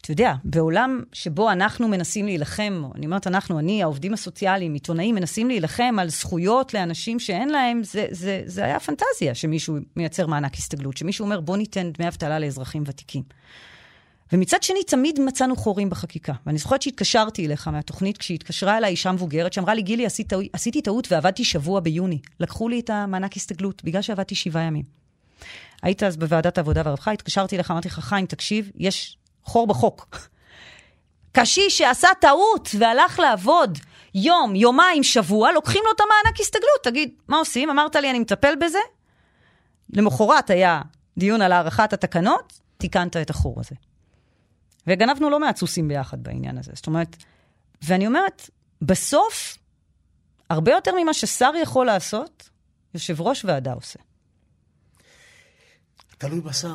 [0.00, 5.48] אתה יודע, בעולם שבו אנחנו מנסים להילחם, אני אומרת אנחנו, אני, העובדים הסוציאליים, עיתונאים, מנסים
[5.48, 10.96] להילחם על זכויות לאנשים שאין להם, זה, זה, זה היה פנטזיה שמישהו מייצר מענק הסתגלות,
[10.96, 13.22] שמישהו אומר, בוא ניתן דמי אבטלה לאזרחים ותיקים.
[14.32, 16.32] ומצד שני, תמיד מצאנו חורים בחקיקה.
[16.46, 21.12] ואני זוכרת שהתקשרתי אליך מהתוכנית, כשהתקשרה אליי אישה מבוגרת, שאמרה לי, גילי, עשית, עשיתי טעות
[21.12, 22.18] ועבדתי שבוע ביוני.
[22.40, 24.84] לקחו לי את המענק הסתגלות, בגלל שעבדתי שבעה ימים.
[25.82, 29.16] היית אז בוועדת העבודה והרווחה, התקשרתי אליך, אמרתי לך, חיים, תקשיב, יש
[29.50, 30.28] חור בחוק.
[31.32, 33.78] קשיש שעשה טעות והלך לעבוד
[34.14, 36.80] יום, יומיים, שבוע, לוקחים לו את המענק הסתגלות.
[36.82, 37.70] תגיד, מה עושים?
[37.70, 38.78] אמרת לי, אני מטפל בזה.
[39.92, 40.82] למחרת היה
[41.18, 43.74] דיון על הארכת התקנות, תיקנת את החור הזה.
[44.86, 46.72] וגנבנו לא מעט סוסים ביחד בעניין הזה.
[46.74, 47.16] זאת אומרת,
[47.82, 48.50] ואני אומרת,
[48.82, 49.58] בסוף,
[50.50, 52.50] הרבה יותר ממה ששר יכול לעשות,
[52.94, 53.98] יושב ראש ועדה עושה.
[56.18, 56.74] תלוי בשר.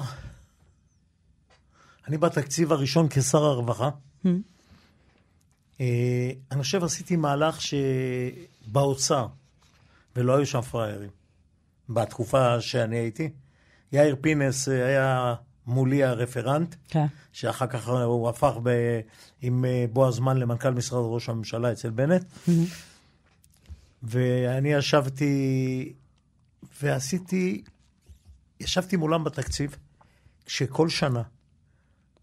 [2.07, 3.89] אני בתקציב הראשון כשר הרווחה.
[5.81, 9.27] אה, אני חושב עשיתי מהלך שבאוצר,
[10.15, 11.09] ולא היו שם פראיירים,
[11.89, 13.29] בתקופה שאני הייתי.
[13.91, 15.35] יאיר פינס אה, היה
[15.67, 17.05] מולי הרפרנט, כן.
[17.31, 18.69] שאחר כך הוא הפך ב,
[19.41, 22.25] עם אה, בועז מן למנכ"ל משרד ראש הממשלה אצל בנט.
[24.03, 25.93] ואני ישבתי
[26.81, 27.63] ועשיתי,
[28.59, 29.75] ישבתי מולם בתקציב,
[30.45, 31.21] כשכל שנה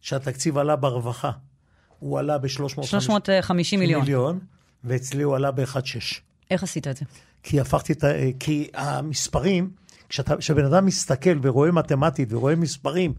[0.02, 1.30] שהתקציב עלה ברווחה,
[1.98, 4.00] הוא עלה ב-350 350 מיליון.
[4.00, 4.38] מיליון,
[4.84, 6.20] ואצלי הוא עלה ב-1.6.
[6.50, 7.04] איך עשית את זה?
[7.42, 8.08] כי הפכתי את ה...
[8.40, 9.70] כי המספרים,
[10.08, 13.14] כשבן אדם מסתכל ורואה מתמטית ורואה מספרים,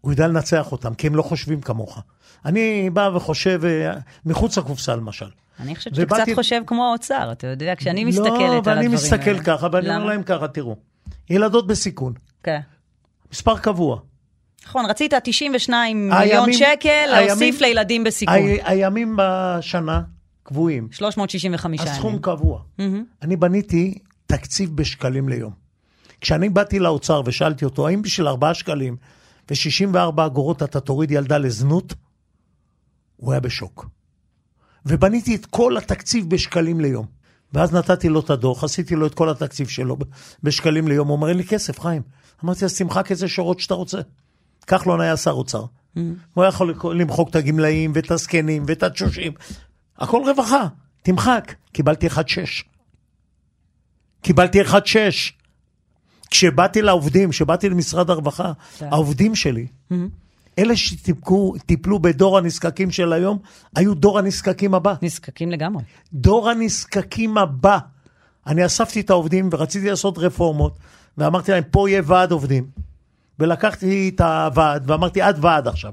[0.00, 1.98] הוא יודע לנצח אותם, כי הם לא חושבים כמוך.
[2.44, 5.28] אני בא וחושב אה, מחוץ לקופסה למשל.
[5.60, 8.66] אני חושבת שאתה קצת ובאתי- חושב כמו האוצר, אתה יודע, כשאני מסתכלת לא, על הדברים
[8.66, 8.76] האלה.
[8.78, 10.04] ואני מסתכל ככה, ואני אומר?
[10.04, 10.76] להם ככה, תראו,
[11.30, 12.60] ילדות בסיכון, כן.
[13.32, 14.00] מספר קבוע.
[14.66, 18.34] נכון, רצית 92 הימים- מיליון שקל להוסיף לילדים בסיכון.
[18.34, 20.00] ה- הימים בשנה
[20.42, 21.92] קבועים, 365 ימים.
[21.92, 22.62] הסכום קבוע.
[23.22, 25.52] אני בניתי תקציב בשקלים ליום.
[26.20, 28.96] כשאני באתי לאוצר ושאלתי אותו, האם בשביל 4 שקלים
[29.50, 31.94] ו-64 אגורות אתה תוריד ילדה לזנות?
[33.16, 33.86] הוא היה בשוק.
[34.86, 37.06] ובניתי את כל התקציב בשקלים ליום.
[37.52, 39.96] ואז נתתי לו את הדוח, עשיתי לו את כל התקציב שלו
[40.42, 41.08] בשקלים ליום.
[41.08, 42.02] הוא אומר, אין לי כסף, חיים.
[42.44, 43.98] אמרתי, אז תמחק איזה שורות שאתה רוצה.
[44.68, 45.64] כחלון היה שר אוצר.
[46.34, 49.32] הוא היה יכול למחוק את הגמלאים ואת הזקנים ואת התשושים.
[49.98, 50.66] הכל רווחה,
[51.02, 51.54] תמחק.
[51.72, 52.12] קיבלתי 1.6.
[54.22, 54.76] קיבלתי 1.6.
[56.30, 58.88] כשבאתי לעובדים, כשבאתי למשרד הרווחה, כן.
[58.90, 59.66] העובדים שלי,
[60.58, 63.38] אלה שטיפלו בדור הנזקקים של היום,
[63.76, 64.94] היו דור הנזקקים הבא.
[65.02, 65.82] נזקקים לגמרי.
[66.12, 67.78] דור הנזקקים הבא.
[68.46, 70.78] אני אספתי את העובדים ורציתי לעשות רפורמות,
[71.18, 72.87] ואמרתי להם, פה יהיה ועד עובדים.
[73.38, 75.92] ולקחתי את הוועד, ואמרתי, את ועד עכשיו.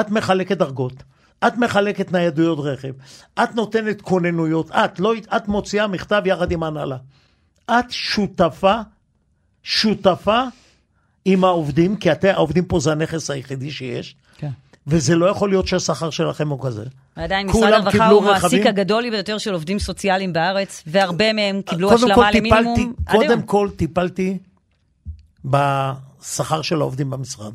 [0.00, 1.02] את מחלקת דרגות,
[1.46, 2.92] את מחלקת ניידויות רכב,
[3.42, 6.96] את נותנת כוננויות, את, לא, את מוציאה מכתב יחד עם ההנהלה.
[7.70, 8.74] את שותפה,
[9.62, 10.42] שותפה
[11.24, 14.50] עם העובדים, כי אתם, העובדים פה זה הנכס היחידי שיש, כן.
[14.86, 16.84] וזה לא יכול להיות שהשכר שלכם הוא כזה.
[17.16, 18.66] ועדיין כולם משרד הרווחה הוא המעסיק?
[18.66, 22.94] הגדול ביותר של עובדים סוציאליים בארץ, והרבה מהם קיבלו קודם כל השלמה טיפלתי, למינימום.
[23.10, 23.42] קודם.
[23.42, 24.38] כל טיפלתי
[26.20, 27.52] בשכר של העובדים במשרד.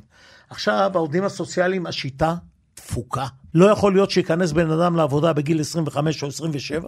[0.50, 2.36] עכשיו, העובדים הסוציאליים, השיטה
[2.74, 3.28] תפוקה.
[3.54, 6.88] לא יכול להיות שייכנס בן אדם לעבודה בגיל 25 או 27,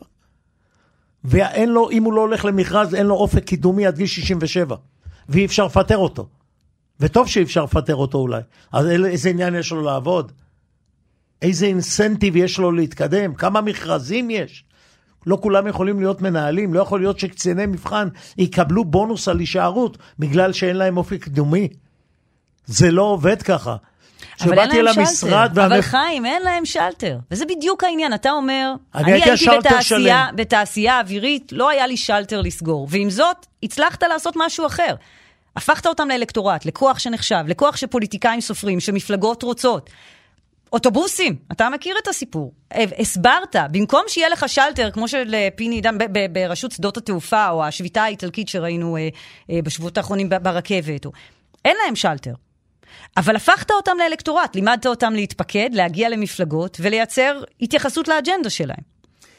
[1.23, 4.75] ואין לו, אם הוא לא הולך למכרז, אין לו אופק קידומי עד גיל 67,
[5.29, 6.27] ואי אפשר לפטר אותו.
[6.99, 8.41] וטוב שאי אפשר לפטר אותו אולי.
[8.71, 10.31] אז איזה עניין יש לו לעבוד?
[11.41, 13.33] איזה אינסנטיב יש לו להתקדם?
[13.33, 14.65] כמה מכרזים יש?
[15.27, 18.07] לא כולם יכולים להיות מנהלים, לא יכול להיות שקציני מבחן
[18.37, 21.67] יקבלו בונוס על הישארות בגלל שאין להם אופי קדומי.
[22.65, 23.75] זה לא עובד ככה.
[24.35, 25.59] כשבאתי למשרד.
[25.59, 27.17] אבל והמפ- חיים, אין להם שלטר.
[27.31, 28.13] וזה בדיוק העניין.
[28.13, 29.81] אתה אומר, אני אני הייתי בתעשייה,
[30.27, 30.35] שלם.
[30.35, 32.87] בתעשייה אווירית, לא היה לי שלטר לסגור.
[32.91, 34.95] ועם זאת, הצלחת לעשות משהו אחר.
[35.55, 39.89] הפכת אותם לאלקטורט, לכוח שנחשב, לכוח שפוליטיקאים סופרים, שמפלגות רוצות.
[40.75, 42.53] אוטובוסים, אתה מכיר את הסיפור.
[42.73, 45.97] אה, הסברת, במקום שיהיה לך שלטר, כמו של פיני עידן
[46.31, 49.09] ברשות שדות התעופה, או השביתה האיטלקית שראינו אה,
[49.51, 51.11] אה, בשבועות האחרונים ברכבת, או...
[51.65, 52.33] אין להם שלטר.
[53.17, 58.83] אבל הפכת אותם לאלקטורט, לימדת אותם להתפקד, להגיע למפלגות ולייצר התייחסות לאג'נדה שלהם.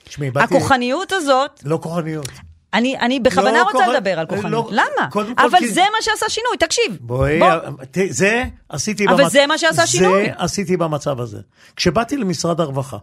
[0.04, 0.54] תשמעי, באתי...
[0.54, 2.28] הכוחניות הזאת, לא כוחניות.
[2.74, 4.68] אני, אני בכוונה לא רוצה כוח- לדבר על לא- כוחניות.
[4.70, 5.10] למה?
[5.10, 6.98] קודם כל אבל כי- זה מה שעשה שינוי, תקשיב.
[7.00, 7.48] בואי, בוא.
[8.10, 10.24] זה עשיתי אבל במצ- זה מה שעשה שינוי.
[10.26, 11.40] זה עשיתי במצב הזה.
[11.76, 12.96] כשבאתי למשרד הרווחה,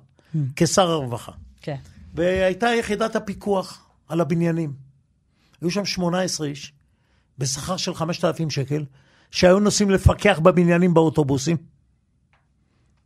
[0.55, 1.75] כשר הרווחה, כן.
[2.13, 4.73] והייתה יחידת הפיקוח על הבניינים.
[5.61, 6.73] היו שם 18 איש,
[7.37, 8.85] בשכר של 5,000 שקל,
[9.31, 11.57] שהיו נוסעים לפקח בבניינים באוטובוסים,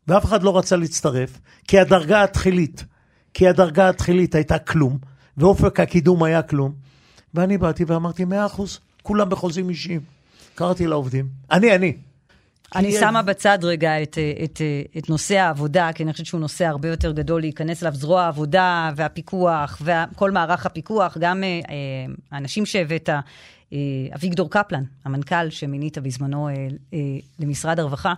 [0.08, 2.86] ואף אחד לא רצה להצטרף, כי הדרגה התחילית,
[3.34, 4.98] כי הדרגה התחילית הייתה כלום,
[5.38, 6.74] ואופק הקידום היה כלום.
[7.34, 10.02] ואני באתי ואמרתי, מאה אחוז, כולם בחוזים אישיים.
[10.56, 11.98] קראתי לעובדים, אני, אני.
[12.76, 14.62] אני שמה בצד רגע את, את,
[14.98, 18.92] את נושא העבודה, כי אני חושבת שהוא נושא הרבה יותר גדול להיכנס אליו, זרוע העבודה
[18.96, 23.78] והפיקוח, וכל מערך הפיקוח, גם אה, אה, האנשים שהבאת, אה,
[24.16, 26.54] אביגדור קפלן, המנכ"ל שמינית בזמנו אה,
[26.94, 27.00] אה,
[27.40, 28.14] למשרד הרווחה,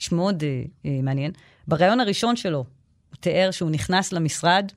[0.00, 1.30] איש מאוד אה, אה, מעניין.
[1.68, 4.72] בריאיון הראשון שלו, הוא תיאר שהוא נכנס למשרד,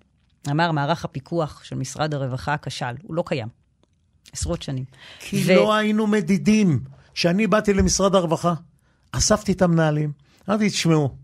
[0.49, 3.47] אמר, מערך הפיקוח של משרד הרווחה כשל, הוא לא קיים.
[4.32, 4.84] עשרות שנים.
[5.19, 6.80] כי ו- לא היינו מדידים.
[7.13, 8.54] כשאני באתי למשרד הרווחה,
[9.12, 10.12] אספתי את המנהלים,
[10.49, 11.15] אמרתי, תשמעו,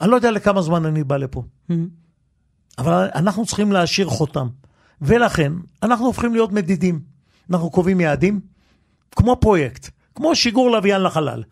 [0.00, 1.42] אני לא יודע לכמה זמן אני בא לפה,
[2.78, 4.48] אבל אנחנו צריכים להשאיר חותם.
[5.00, 7.00] ולכן, אנחנו הופכים להיות מדידים.
[7.50, 8.40] אנחנו קובעים יעדים,
[9.16, 11.42] כמו פרויקט, כמו שיגור לוויין לחלל.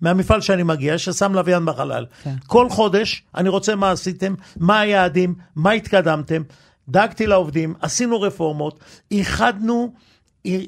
[0.00, 2.06] מהמפעל שאני מגיע, ששם לוויין בחלל.
[2.22, 2.34] כן.
[2.46, 6.42] כל חודש אני רוצה מה עשיתם, מה היעדים, מה התקדמתם.
[6.88, 8.80] דאגתי לעובדים, עשינו רפורמות,
[9.10, 9.92] איחדנו,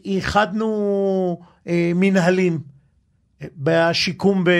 [0.05, 2.61] איחדנו אה, מנהלים
[3.43, 4.51] אה, בשיקום, ב...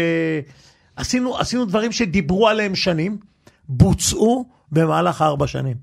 [0.97, 3.19] עשינו, עשינו דברים שדיברו עליהם שנים,
[3.69, 5.77] בוצעו במהלך ארבע שנים.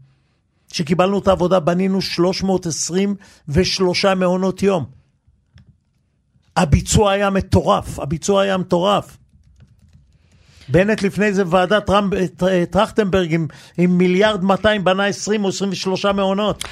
[0.70, 5.03] כשקיבלנו את העבודה בנינו 323 מעונות יום.
[6.56, 9.18] הביצוע היה מטורף, הביצוע היה מטורף.
[10.70, 16.06] בנט לפני זה ועדת טראמפ- טר- טרכטנברג עם, עם מיליארד 200 בנה 20 או 23
[16.06, 16.64] מעונות.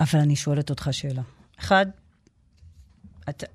[0.00, 1.22] אבל אני שואלת אותך שאלה.
[1.60, 1.86] אחד,
[3.28, 3.46] אתה,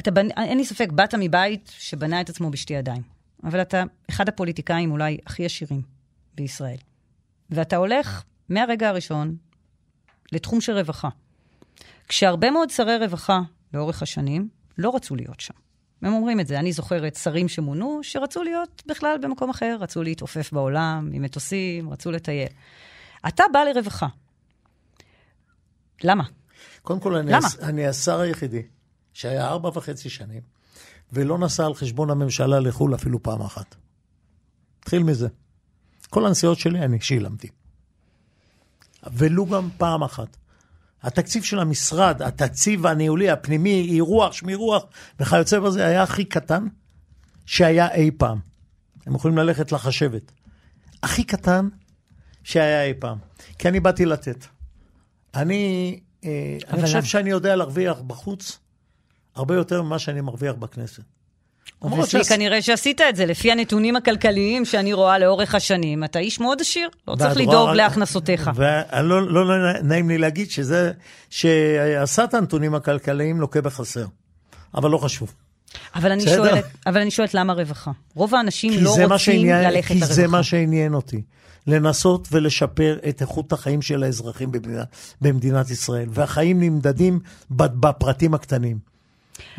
[0.00, 3.02] אתה, בנ- אין לי ספק, באת מבית שבנה את עצמו בשתי ידיים.
[3.44, 5.82] אבל אתה אחד הפוליטיקאים אולי הכי עשירים
[6.34, 6.76] בישראל.
[7.50, 9.36] ואתה הולך מהרגע הראשון
[10.32, 11.08] לתחום של רווחה.
[12.08, 13.40] כשהרבה מאוד שרי רווחה
[13.74, 15.54] לאורך השנים לא רצו להיות שם.
[16.02, 16.58] הם אומרים את זה.
[16.58, 22.10] אני זוכרת שרים שמונו שרצו להיות בכלל במקום אחר, רצו להתעופף בעולם עם מטוסים, רצו
[22.10, 22.48] לטייל.
[23.28, 24.06] אתה בא לרווחה.
[26.04, 26.24] למה?
[26.82, 27.46] קודם כל, אני, למה?
[27.46, 28.62] הס, אני השר היחידי
[29.12, 30.42] שהיה ארבע וחצי שנים,
[31.12, 33.74] ולא נסע על חשבון הממשלה לחו"ל אפילו פעם אחת.
[34.80, 35.28] התחיל מזה.
[36.10, 37.48] כל הנסיעות שלי אני שילמתי.
[39.12, 40.36] ולו גם פעם אחת.
[41.02, 44.84] התקציב של המשרד, התקציב הניהולי, הפנימי, אירוח, שמירוח
[45.20, 46.66] וכיוצא בזה, היה הכי קטן
[47.46, 48.38] שהיה אי פעם.
[49.06, 50.32] הם יכולים ללכת לחשבת.
[51.02, 51.68] הכי קטן
[52.44, 53.18] שהיה אי פעם.
[53.58, 54.46] כי אני באתי לתת.
[55.34, 57.02] אני, אה, אני חושב?
[57.02, 58.58] שאני יודע להרוויח בחוץ
[59.34, 61.02] הרבה יותר ממה שאני מרוויח בכנסת.
[61.84, 63.26] למרות obviously, שעש- כנראה שעשית את זה.
[63.26, 68.50] לפי הנתונים הכלכליים שאני רואה לאורך השנים, אתה איש מאוד עשיר, לא צריך לדאוג להכנסותיך.
[68.54, 70.92] ולא לא, לא נעים לי להגיד שזה,
[71.30, 74.06] שעשה את הנתונים הכלכליים לוקה בחסר.
[74.74, 75.34] אבל לא חשוב.
[75.94, 76.22] אבל אני.
[76.22, 77.90] שואלת, אבל אני שואלת למה רווחה?
[78.14, 80.14] רוב האנשים כי לא רוצים שעניין- ללכת כי לרווחה.
[80.14, 81.22] זה מה שעניין אותי.
[81.66, 84.84] לנסות ולשפר את איכות החיים של האזרחים במדינה,
[85.20, 86.08] במדינת ישראל.
[86.10, 87.18] והחיים נמדדים
[87.50, 88.89] בפרטים הקטנים.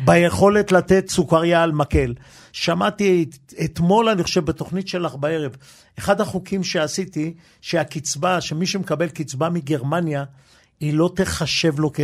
[0.04, 2.14] ביכולת לתת סוכריה על מקל.
[2.52, 5.56] שמעתי את- אתמול, אני חושב, בתוכנית שלך בערב,
[5.98, 10.24] אחד החוקים שעשיתי, שהקצבה, שמי שמקבל קצבה מגרמניה,
[10.80, 12.00] היא לא תחשב לו כ...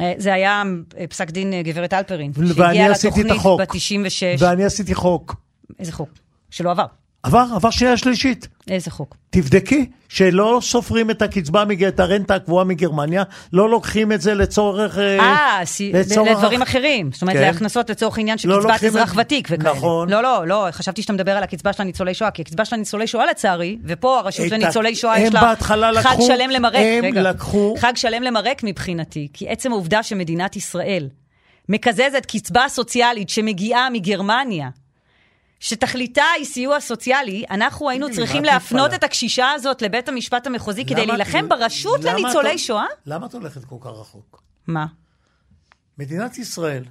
[0.00, 0.62] אה, זה היה
[0.98, 3.60] אה, פסק דין אה, גברת אלפרין, שהגיעה לתוכנית החוק.
[3.60, 4.38] ב-96.
[4.38, 5.34] ואני עשיתי חוק.
[5.78, 6.08] איזה חוק?
[6.50, 6.86] שלא עבר.
[7.22, 8.48] עבר, עבר שנייה שלישית.
[8.70, 9.16] איזה חוק?
[9.30, 14.98] תבדקי שלא סופרים את הקצבה, את הרנטה הקבועה מגרמניה, לא לוקחים את זה לצורך...
[14.98, 17.12] אה, סי- לצורך- לדברים אחרים.
[17.12, 17.42] זאת אומרת, כן.
[17.42, 19.70] להכנסות לצורך עניין של לא קצבת אזרח את- ותיק וכאלה.
[19.72, 20.08] נכון.
[20.08, 23.06] לא, לא, לא, חשבתי שאתה מדבר על הקצבה של הניצולי שואה, כי הקצבה של הניצולי
[23.06, 26.74] שואה לצערי, ופה הרשות לניצולי שואה יש לה חג לקחו- שלם למרק.
[26.74, 31.08] הם רגע, לקחו- חג שלם למרק מבחינתי, כי עצם העובדה שמדינת ישראל
[31.68, 34.68] מקזזת קצבה סוציאלית שמגיעה מגרמניה,
[35.60, 38.94] שתכליתה היא סיוע סוציאלי, אנחנו היינו צריכים להפנות?
[38.94, 42.86] את הקשישה הזאת לבית המשפט המחוזי כדי להילחם ברשות לניצולי שואה?
[43.06, 44.42] למה את הולכת כל כך רחוק?
[44.66, 44.86] מה?
[45.98, 46.84] מדינת ישראל,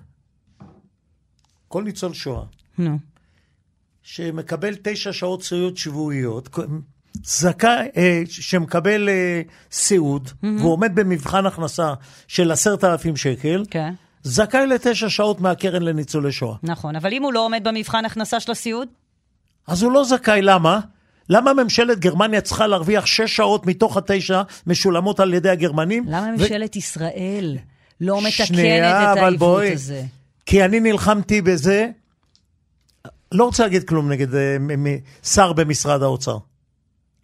[1.68, 2.44] כל ניצול שואה,
[2.78, 3.00] נו.
[4.04, 6.50] שמקבל תשע שעות סיעוד שבועיות,
[7.24, 11.94] זכאי, אה, שמקבל אה, סיעוד, והוא עומד במבחן הכנסה
[12.28, 13.94] של עשרת אלפים שקל, כן.
[14.24, 16.56] זכאי לתשע שעות מהקרן לניצולי שואה.
[16.64, 18.88] נכון, אבל אם הוא לא עומד במבחן הכנסה של הסיעוד?
[19.68, 20.80] אז הוא לא זכאי, למה?
[21.30, 26.04] למה ממשלת גרמניה צריכה להרוויח שש שעות מתוך התשע משולמות על ידי הגרמנים?
[26.08, 27.58] למה ו- ממשלת ישראל
[28.02, 29.74] לא מתקנת שנייה, את העיוות בואי.
[29.74, 30.04] הזה?
[30.46, 31.90] כי אני נלחמתי בזה,
[33.32, 34.58] לא רוצה להגיד כלום נגד אה,
[35.24, 36.38] שר במשרד האוצר.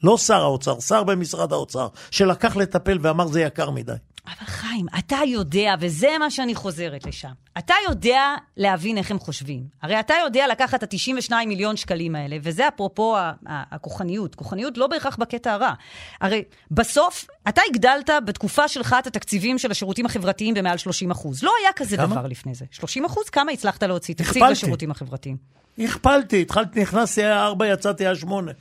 [0.04, 3.94] לא שר האוצר, שר במשרד האוצר, שלקח לטפל ואמר זה יקר מדי.
[4.28, 9.64] אבל חיים, אתה יודע, וזה מה שאני חוזרת לשם, אתה יודע להבין איך הם חושבים.
[9.82, 14.36] הרי אתה יודע לקחת את ה-92 מיליון שקלים האלה, וזה אפרופו הכוחניות.
[14.36, 15.74] כוחניות לא בהכרח בקטע הרע.
[16.22, 21.44] הרי בסוף, אתה הגדלת בתקופה שלך את התקציבים של השירותים החברתיים במעל 30 אחוז.
[21.44, 22.16] לא היה כזה כמה?
[22.16, 22.66] דבר לפני זה.
[22.72, 23.30] 30 אחוז?
[23.30, 24.44] כמה הצלחת להוציא תקציב.
[24.44, 25.38] לשירותים החברתיים?
[25.80, 28.52] הכפלתי, התחלתי, נכנסתי היה ארבע, יצאתי היה שמונה.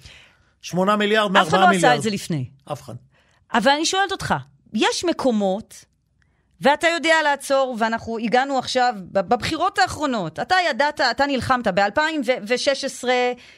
[0.62, 1.84] שמונה מיליארד אף אחד לא מיליארד.
[1.84, 2.50] עשה את זה לפני.
[2.72, 2.94] אף אחד.
[3.54, 4.34] אבל אני שואלת אותך,
[4.74, 5.84] יש מקומות,
[6.60, 13.04] ואתה יודע לעצור, ואנחנו הגענו עכשיו, בבחירות האחרונות, אתה ידעת, אתה נלחמת, ב-2016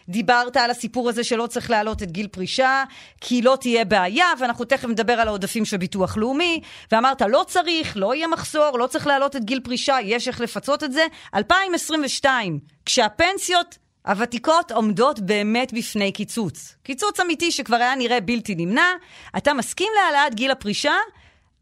[0.09, 2.85] דיברת על הסיפור הזה שלא צריך להעלות את גיל פרישה,
[3.21, 6.61] כי לא תהיה בעיה, ואנחנו תכף נדבר על העודפים של ביטוח לאומי,
[6.93, 10.85] ואמרת, לא צריך, לא יהיה מחסור, לא צריך להעלות את גיל פרישה, יש איך לפצות
[10.85, 11.07] את זה.
[11.35, 13.86] 2022, כשהפנסיות...
[14.07, 16.77] הוותיקות עומדות באמת בפני קיצוץ.
[16.83, 18.93] קיצוץ אמיתי שכבר היה נראה בלתי נמנע.
[19.37, 20.95] אתה מסכים להעלאת גיל הפרישה,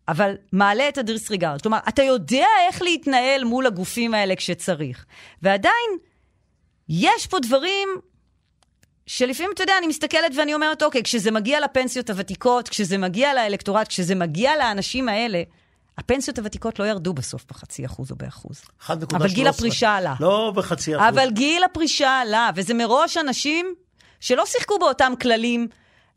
[0.08, 1.62] אבל מעלה את הדיסריגרד.
[1.62, 5.04] כלומר, אתה יודע איך להתנהל מול הגופים האלה כשצריך.
[5.42, 5.90] ועדיין,
[6.88, 7.88] יש פה דברים
[9.06, 13.88] שלפעמים, אתה יודע, אני מסתכלת ואני אומרת, אוקיי, כשזה מגיע לפנסיות הוותיקות, כשזה מגיע לאלקטורט,
[13.88, 15.42] כשזה מגיע לאנשים האלה,
[15.98, 18.62] הפנסיות הוותיקות לא ירדו בסוף בחצי אחוז או באחוז.
[18.86, 18.92] 1.13.
[19.16, 20.14] אבל גיל הפרישה עלה.
[20.20, 21.08] לא בחצי אחוז.
[21.08, 23.74] אבל גיל הפרישה עלה, וזה מראש אנשים
[24.20, 25.68] שלא שיחקו באותם כללים,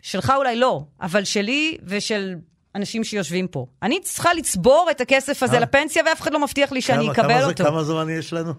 [0.02, 2.36] שלך אולי לא, אבל שלי ושל
[2.76, 3.66] אנשים שיושבים פה.
[3.84, 5.60] אני צריכה לצבור את הכסף הזה אה?
[5.60, 7.64] לפנסיה, ואף אחד לא מבטיח לי שאני כמה- כמה אקבל זה- אותו.
[7.64, 8.54] כמה זמן יש לנו?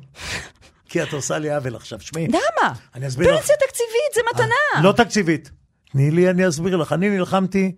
[0.89, 2.01] כי את עושה לי עוול עכשיו.
[2.01, 2.73] שמעי, למה?
[2.95, 3.41] אני אסביר לך.
[3.41, 4.83] פנסיה תקציבית זה מתנה.
[4.83, 5.51] לא תקציבית.
[5.93, 6.93] תני לי, אני אסביר לך.
[6.93, 7.73] אני נלחמתי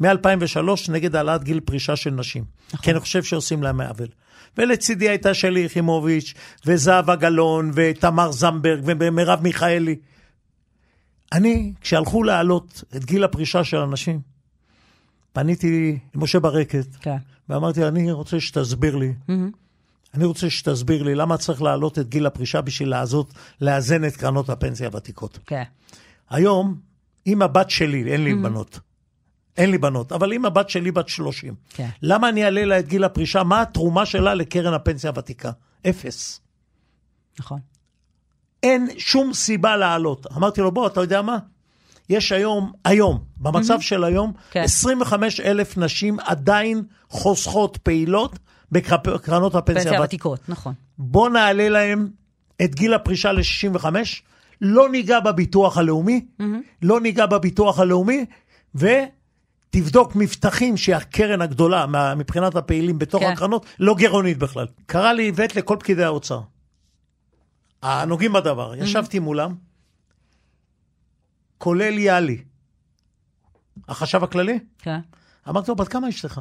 [0.00, 2.44] מ-2003 נגד העלאת גיל פרישה של נשים.
[2.68, 2.80] נכון.
[2.80, 4.08] כי אני חושב שעושים להם עוול.
[4.58, 6.34] ולצידי הייתה שלי יחימוביץ',
[6.66, 9.96] וזהבה גלאון, ותמר זנדברג, ומרב מיכאלי.
[11.32, 14.20] אני, כשהלכו להעלות את גיל הפרישה של הנשים,
[15.32, 17.16] פניתי למשה ברקת, כן.
[17.48, 19.14] ואמרתי, אני רוצה שתסביר לי,
[20.14, 24.50] אני רוצה שתסביר לי למה צריך להעלות את גיל הפרישה בשביל לעזות, לאזן את קרנות
[24.50, 25.38] הפנסיה הוותיקות.
[25.46, 25.62] כן.
[26.30, 26.78] היום,
[27.26, 28.80] אם הבת שלי, אין לי בנות,
[29.56, 31.88] אין לי בנות, אבל אם הבת שלי בת 30, כן.
[32.02, 33.42] למה אני אעלה לה את גיל הפרישה?
[33.42, 35.50] מה התרומה שלה לקרן הפנסיה הוותיקה?
[35.88, 36.40] אפס.
[37.40, 37.58] נכון.
[38.62, 40.26] אין שום סיבה לעלות.
[40.36, 41.38] אמרתי לו, בוא, אתה יודע מה?
[42.08, 44.62] יש היום, היום, במצב של היום, כן.
[44.62, 48.38] 25 אלף נשים עדיין חוסכות פעילות
[48.72, 50.02] בקרנות הפנסיה פנסיה.
[50.02, 50.74] ותיקות, נכון.
[50.98, 52.08] בוא נעלה להם
[52.64, 53.84] את גיל הפרישה ל-65,
[54.60, 56.26] לא ניגע בביטוח הלאומי,
[56.82, 58.24] לא ניגע בביטוח הלאומי,
[59.76, 63.32] ותבדוק מבטחים שהקרן הגדולה, מה- מבחינת הפעילים בתוך כן.
[63.32, 64.66] הקרנות, לא גירעונית בכלל.
[64.86, 66.40] קרא לי איווט לכל פקידי האוצר.
[67.82, 69.54] הנוגעים בדבר, ישבתי מולם,
[71.58, 72.44] כולל יאלי,
[73.88, 75.00] החשב הכללי, כן.
[75.48, 76.40] אמרתי לו, בת כמה אשתך?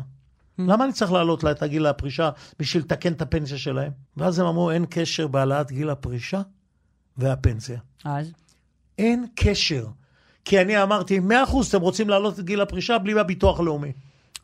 [0.60, 3.92] למה אני צריך להעלות לה את הגיל הפרישה בשביל לתקן את הפנסיה שלהם?
[4.18, 6.42] ואז הם אמרו, אין קשר בהעלאת גיל הפרישה
[7.18, 7.80] והפנסיה.
[8.04, 8.32] אז?
[8.98, 9.88] אין קשר.
[10.46, 11.32] כי אני אמרתי, 100%
[11.70, 13.92] אתם רוצים להעלות את גיל הפרישה בלי הביטוח הלאומי.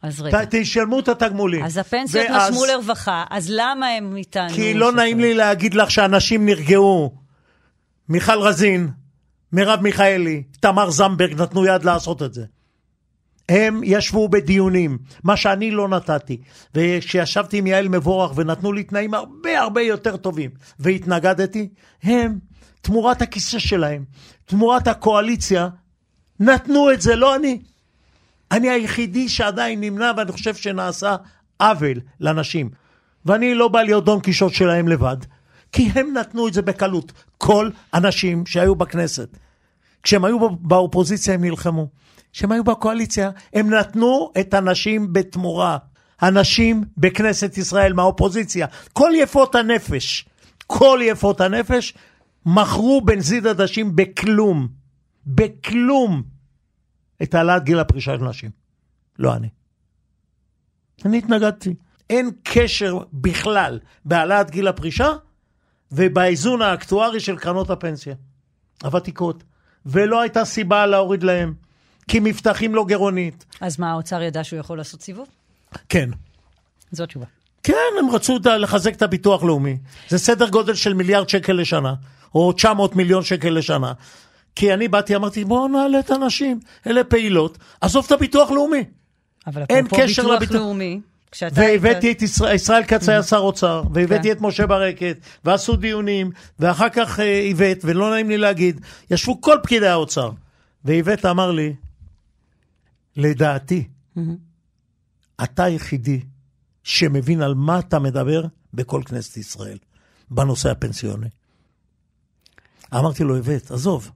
[0.02, 0.46] אז רגע.
[0.46, 1.64] ת- תשלמו את התגמולים.
[1.66, 4.50] אז הפנסיות ואז- נשמו לרווחה, אז למה הם איתנו?
[4.56, 7.14] כי לא נעים לי להגיד לך שאנשים נרגעו.
[8.10, 8.90] מיכל רזין,
[9.54, 12.46] מרב מיכאלי, תמר זנדברג נתנו יד לעשות את זה.
[13.50, 16.42] הם ישבו בדיונים, מה שאני לא נתתי.
[16.76, 21.70] וכשישבתי עם יעל מבורך ונתנו לי תנאים הרבה הרבה יותר טובים, והתנגדתי,
[22.04, 22.40] הם,
[22.82, 24.04] תמורת הכיסא שלהם,
[24.46, 25.68] תמורת הקואליציה,
[26.42, 27.62] נתנו את זה, לא אני.
[28.52, 31.16] אני היחידי שעדיין נמנע, ואני חושב שנעשה
[31.60, 32.70] עוול לנשים.
[33.26, 35.18] ואני לא בא להיות דון קישוט שלהם לבד,
[35.72, 37.12] כי הם נתנו את זה בקלות.
[37.38, 39.38] כל הנשים שהיו בכנסת,
[40.04, 41.88] כשהם היו באופוזיציה הם נלחמו.
[42.34, 45.78] כשהם היו בקואליציה, הם נתנו את הנשים בתמורה.
[46.22, 50.26] הנשים בכנסת ישראל מהאופוזיציה, כל יפות הנפש,
[50.68, 51.94] כל יפות הנפש,
[52.46, 54.68] מכרו בנזיד עדשים בכלום.
[55.28, 56.24] בכלום.
[57.24, 58.50] את העלאת גיל הפרישה של נשים.
[59.20, 59.50] לא אני.
[61.06, 61.76] אני התנגדתי.
[62.10, 65.10] אין קשר בכלל בהעלאת גיל הפרישה
[65.92, 68.16] ובאיזון האקטוארי של קרנות הפנסיה.
[68.84, 69.44] הוותיקות,
[69.86, 71.54] ולא הייתה סיבה להוריד להם,
[72.08, 73.46] כי מבטחים לא גירעונית.
[73.62, 75.28] אז מה, האוצר ידע שהוא יכול לעשות סיבוב?
[75.90, 76.10] כן.
[76.92, 77.26] זו התשובה.
[77.64, 79.78] כן, הם רצו לחזק את הביטוח לאומי.
[80.10, 81.94] זה סדר גודל של מיליארד שקל לשנה,
[82.36, 83.94] או 900 מיליון שקל לשנה.
[84.56, 88.84] כי אני באתי, אמרתי, בואו נעלה את הנשים, אלה פעילות, עזוב את הביטוח לאומי.
[89.48, 91.02] אבל אין קשר ביטוח לביטוח- לאומי,
[91.42, 91.54] היית...
[91.58, 94.32] והבאתי את ישראל, ישראל כץ היה שר אוצר, והבאתי כן.
[94.32, 98.82] את משה ברקת, ועשו דיונים, ואחר כך אה, איווט, ולא נעים לי להגיד,
[99.12, 100.32] ישבו כל פקידי האוצר.
[100.86, 101.76] ואיווט אמר לי,
[103.18, 103.88] לדעתי,
[105.44, 106.22] אתה היחידי
[106.84, 108.44] שמבין על מה אתה מדבר
[108.74, 109.78] בכל כנסת ישראל,
[110.32, 111.28] בנושא הפנסיוני.
[112.94, 114.12] אמרתי לו, איווט, עזוב.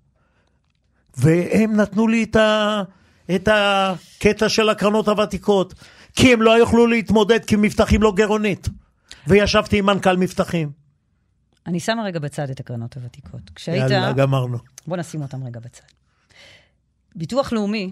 [1.18, 2.82] והם נתנו לי את, ה...
[3.36, 5.74] את הקטע של הקרנות הוותיקות,
[6.16, 8.70] כי הם לא יוכלו להתמודד כי מבטחים לא גירעונית.
[9.28, 10.72] וישבתי עם מנכ"ל מבטחים.
[11.68, 13.41] אני שמה רגע בצד את הקרנות הוותיקות.
[13.55, 13.91] כשהיית...
[13.91, 14.57] יאללה, גמרנו.
[14.88, 15.84] בוא נשים אותם רגע בצד.
[17.16, 17.91] ביטוח לאומי,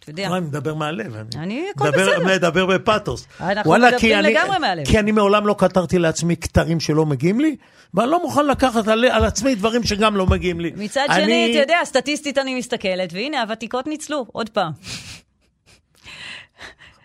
[0.00, 1.16] אתה יודע, אני מדבר מהלב.
[1.36, 2.26] אני- הכל בסדר.
[2.26, 3.26] מדבר בפתוס.
[3.40, 4.86] אנחנו מדברים לגמרי מהלב.
[4.86, 7.56] כי אני מעולם לא כתרתי לעצמי כתרים שלא מגיעים לי,
[7.94, 10.72] ואני לא מוכן לקחת על, על עצמי דברים שגם לא מגיעים לי.
[10.76, 14.72] מצד אני- שני, אתה יודע, סטטיסטית אני מסתכלת, והנה, הוותיקות ניצלו, עוד פעם.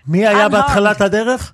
[0.08, 0.50] מי היה.
[0.50, 1.54] בהתחלת הדרך?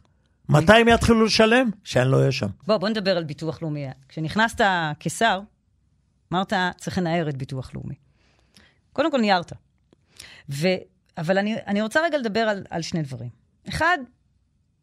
[0.49, 1.69] מתי הם יתחילו לשלם?
[1.83, 2.47] שאני לא אהיה שם.
[2.67, 3.85] בוא, בוא נדבר על ביטוח לאומי.
[4.09, 4.61] כשנכנסת
[4.99, 5.39] כשר,
[6.33, 7.95] אמרת, צריך לנער את ביטוח לאומי.
[8.93, 9.53] קודם כל ניירת.
[10.49, 10.67] ו...
[11.21, 13.29] אבל אני, אני רוצה רגע לדבר על, על שני דברים.
[13.69, 13.97] אחד,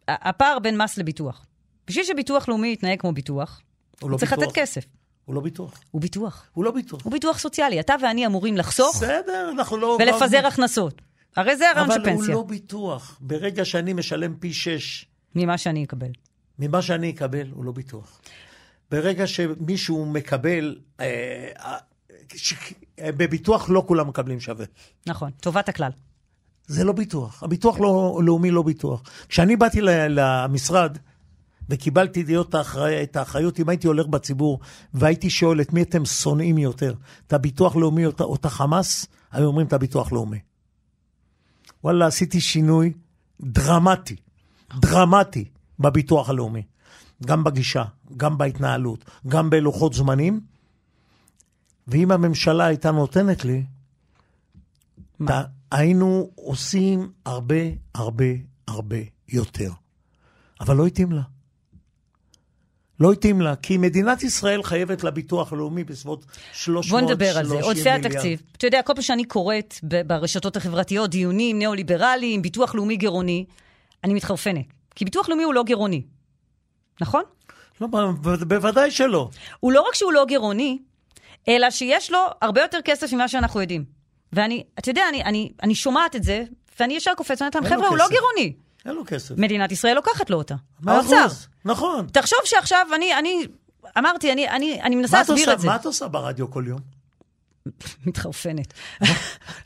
[0.09, 1.47] הפער בין מס לביטוח.
[1.87, 3.61] בשביל שביטוח לאומי יתנהג כמו ביטוח,
[4.01, 4.45] הוא לא צריך ביטוח.
[4.49, 4.85] לתת כסף.
[5.25, 5.81] הוא לא ביטוח.
[5.91, 6.47] הוא ביטוח.
[6.53, 7.05] הוא לא ביטוח.
[7.05, 7.81] הוא ביטוח סוציאלי.
[7.81, 9.99] אתה ואני אמורים לחסוך בסדר, אנחנו לא...
[10.01, 11.03] ולפזר הכנסות.
[11.37, 13.19] הרי זה הרעיון של אבל הוא פנסיה, לא ביטוח.
[13.21, 16.11] ברגע שאני משלם פי שש ממה שאני אקבל.
[16.59, 18.21] ממה שאני אקבל, הוא לא ביטוח.
[18.91, 21.77] ברגע שמישהו מקבל, אה, אה,
[22.37, 22.55] ש-
[22.99, 24.67] אה, בביטוח לא כולם מקבלים שווה.
[25.07, 25.91] נכון, טובת הכלל.
[26.69, 27.43] זה לא ביטוח.
[27.43, 29.03] הביטוח לא, לאומי לא ביטוח.
[29.29, 30.99] כשאני באתי למשרד
[31.69, 34.61] וקיבלתי להיות האחראי, את האחריות, אם הייתי הולך בציבור
[34.95, 36.95] והייתי שואל את מי אתם שונאים יותר,
[37.27, 40.39] את הביטוח לאומי או את החמאס, היו אומרים את הביטוח לאומי.
[41.85, 42.93] וואלה, עשיתי שינוי
[43.41, 44.17] דרמטי,
[44.75, 45.45] דרמטי
[45.79, 46.63] בביטוח הלאומי.
[47.27, 47.85] גם בגישה,
[48.17, 50.41] גם בהתנהלות, גם בלוחות זמנים.
[51.89, 53.65] ואם הממשלה הייתה נותנת לי,
[55.19, 55.45] מה?
[55.71, 57.55] היינו עושים הרבה,
[57.95, 58.25] הרבה,
[58.69, 58.97] הרבה
[59.29, 59.71] יותר.
[60.61, 61.23] אבל לא התאים לה.
[63.01, 67.55] לא התאים לה, כי מדינת ישראל חייבת לביטוח הלאומי בסביבות 330 בוא נדבר על זה.
[67.55, 68.07] עודפי מיליארד.
[68.07, 68.43] התקציב.
[68.57, 69.75] אתה יודע, כל פעם שאני קוראת
[70.07, 73.45] ברשתות החברתיות דיונים ניאו-ליברליים, ביטוח לאומי גירעוני,
[74.05, 74.65] אני מתחרפנת.
[74.95, 76.03] כי ביטוח לאומי הוא לא גירעוני,
[77.01, 77.23] נכון?
[77.81, 77.89] לא,
[78.49, 79.31] בוודאי שלא.
[79.61, 80.79] הוא לא רק שהוא לא גירעוני,
[81.49, 83.98] אלא שיש לו הרבה יותר כסף ממה שאנחנו יודעים.
[84.33, 86.45] ואני, אתה יודע, אני, אני, אני שומעת את זה,
[86.81, 87.11] ואני ישר
[87.55, 88.05] להם, אין לו חבר'ה, הוא לא.
[88.11, 88.53] גירעוני.
[88.87, 89.35] אין לו כסף.
[89.39, 90.55] מדינת ישראל לוקחת לו אותה.
[90.87, 91.27] האוצר.
[91.27, 92.07] אחוז, נכון.
[92.13, 93.41] תחשוב שעכשיו אני, אני,
[93.99, 95.67] אמרתי, אני, אני, אני מנסה להסביר עושה- את זה.
[95.67, 96.79] מה את עושה ברדיו כל יום?
[98.07, 98.73] מתחרפנת.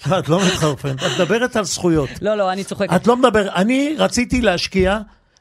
[0.06, 2.08] לא, את לא מתחרפנת, את מדברת על זכויות.
[2.22, 2.96] לא, לא, אני צוחקת.
[2.96, 4.98] את לא מדברת, אני רציתי להשקיע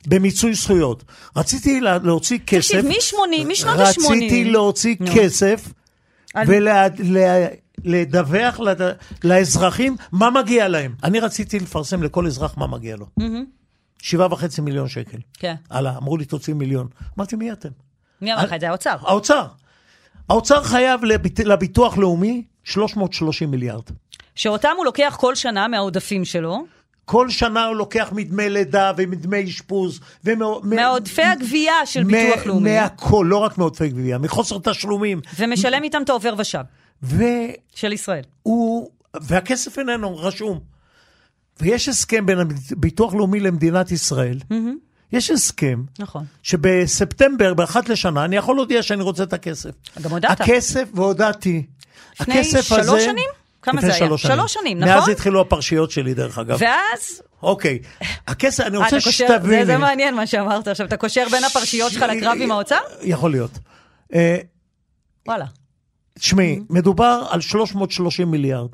[0.07, 1.03] במיצוי זכויות.
[1.36, 2.67] רציתי לה- להוציא כסף.
[2.82, 3.84] תקשיב, מ-80, משנות ה-80.
[4.11, 4.95] רציתי להוציא.
[5.15, 5.67] כסף
[7.86, 8.59] על- ולדווח
[9.23, 10.95] לאזרחים מה מגיע להם.
[11.03, 13.05] אני רציתי לפרסם לכל אזרח מה מגיע לו.
[14.01, 15.17] שבעה וחצי מיליון שקל.
[15.34, 15.55] כן.
[15.69, 16.88] הלאה, אמרו לי, תוציא מיליון.
[17.17, 17.69] אמרתי, מי אתם?
[18.21, 18.69] מי אמר לך את זה?
[18.69, 18.95] האוצר.
[19.01, 19.45] האוצר.
[20.29, 21.39] האוצר חייב לביט...
[21.39, 23.84] לביטוח לאומי 330 מיליארד.
[24.36, 26.65] שאותם הוא לוקח כל שנה מהעודפים שלו,
[27.05, 29.99] כל שנה הוא לוקח מדמי לידה ומדמי אשפוז.
[30.25, 30.45] ומה...
[30.63, 35.21] מעודפי הגבייה של ביטוח לאומי, מהכל, לא רק מעודפי גבייה, מחוסר תשלומים.
[35.39, 36.61] ומשלם איתם את העובר ושב
[37.03, 37.53] והוא...
[37.75, 38.23] של ישראל.
[39.21, 40.59] והכסף איננו רשום.
[41.61, 42.39] ויש הסכם בין
[42.71, 44.39] הביטוח לאומי למדינת ישראל.
[45.11, 46.25] יש הסכם נכון.
[46.43, 49.69] שבספטמבר, באחת לשנה, אני יכול להודיע שאני רוצה את הכסף.
[50.01, 50.41] גם הודעת.
[50.41, 51.65] הכסף, והודעתי.
[52.19, 53.01] לפני שלוש הזה...
[53.01, 53.29] שנים?
[53.61, 53.97] כמה זה היה?
[53.97, 55.11] שלוש שלוש שנים, מאז נכון?
[55.11, 56.57] התחילו הפרשיות שלי, דרך אגב.
[56.61, 57.79] ואז, אוקיי.
[58.27, 59.65] הכסף, אני אה, רוצה שתביני.
[59.65, 62.79] זה, זה מעניין מה שאמרת עכשיו, אתה קושר בין הפרשיות שלך לקרב עם האוצר?
[63.01, 63.51] יכול להיות.
[64.13, 64.37] אה,
[65.27, 65.45] וואלה.
[66.22, 68.69] תשמעי, מדובר על 330 מיליארד.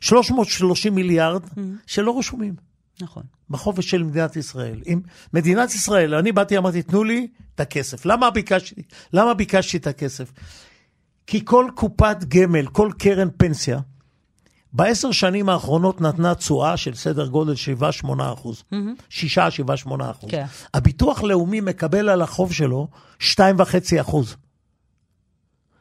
[0.00, 1.42] 330 מיליארד
[1.86, 2.54] שלא רשומים
[3.00, 3.22] נכון.
[3.50, 4.80] בחופש של מדינת ישראל.
[4.86, 5.00] אם
[5.34, 8.06] מדינת ישראל, אני באתי, אמרתי, תנו לי את הכסף.
[8.06, 10.32] למה ביקשתי, למה ביקשתי את הכסף?
[11.26, 13.78] כי כל קופת גמל, כל קרן פנסיה,
[14.72, 17.54] בעשר שנים האחרונות נתנה תשואה של סדר גודל
[18.04, 18.62] 7-8 אחוז.
[19.10, 19.14] 6-7-8
[20.10, 20.30] אחוז.
[20.30, 20.44] כן.
[20.74, 22.88] הביטוח לאומי מקבל על החוב שלו
[23.20, 24.36] 2.5 אחוז.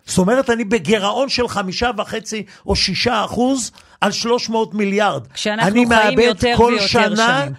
[0.06, 5.28] זאת אומרת, אני בגירעון של חמישה וחצי או שישה אחוז על 300 מיליארד.
[5.28, 7.54] כשאנחנו חיים יותר ויותר שנה, שנים.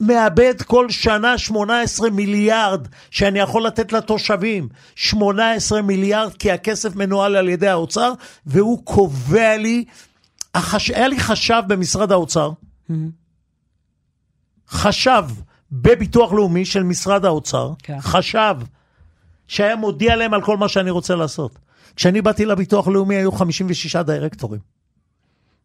[0.00, 4.68] מאבד כל שנה 18 מיליארד שאני יכול לתת לתושבים.
[4.94, 8.12] 18 מיליארד, כי הכסף מנוהל על ידי האוצר,
[8.46, 9.84] והוא קובע לי,
[10.54, 10.90] החש...
[10.90, 12.50] היה לי חשב במשרד האוצר,
[14.68, 15.24] חשב
[15.72, 18.00] בביטוח לאומי של משרד האוצר, כן.
[18.00, 18.56] חשב
[19.48, 21.58] שהיה מודיע להם על כל מה שאני רוצה לעשות.
[21.96, 24.60] כשאני באתי לביטוח לאומי היו 56 דירקטורים.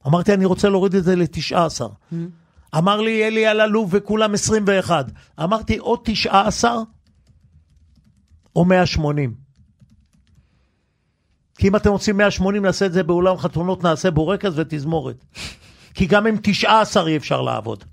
[0.07, 1.81] אמרתי, אני רוצה להוריד את זה ל-19.
[2.77, 5.05] אמר לי אלי אלאלוף וכולם 21.
[5.43, 6.77] אמרתי, או 19
[8.55, 9.33] או 180.
[11.57, 15.25] כי אם אתם רוצים 180, נעשה את זה באולם חתונות, נעשה בורקס ותזמורת.
[15.93, 17.83] כי גם עם 19 אי אפשר לעבוד.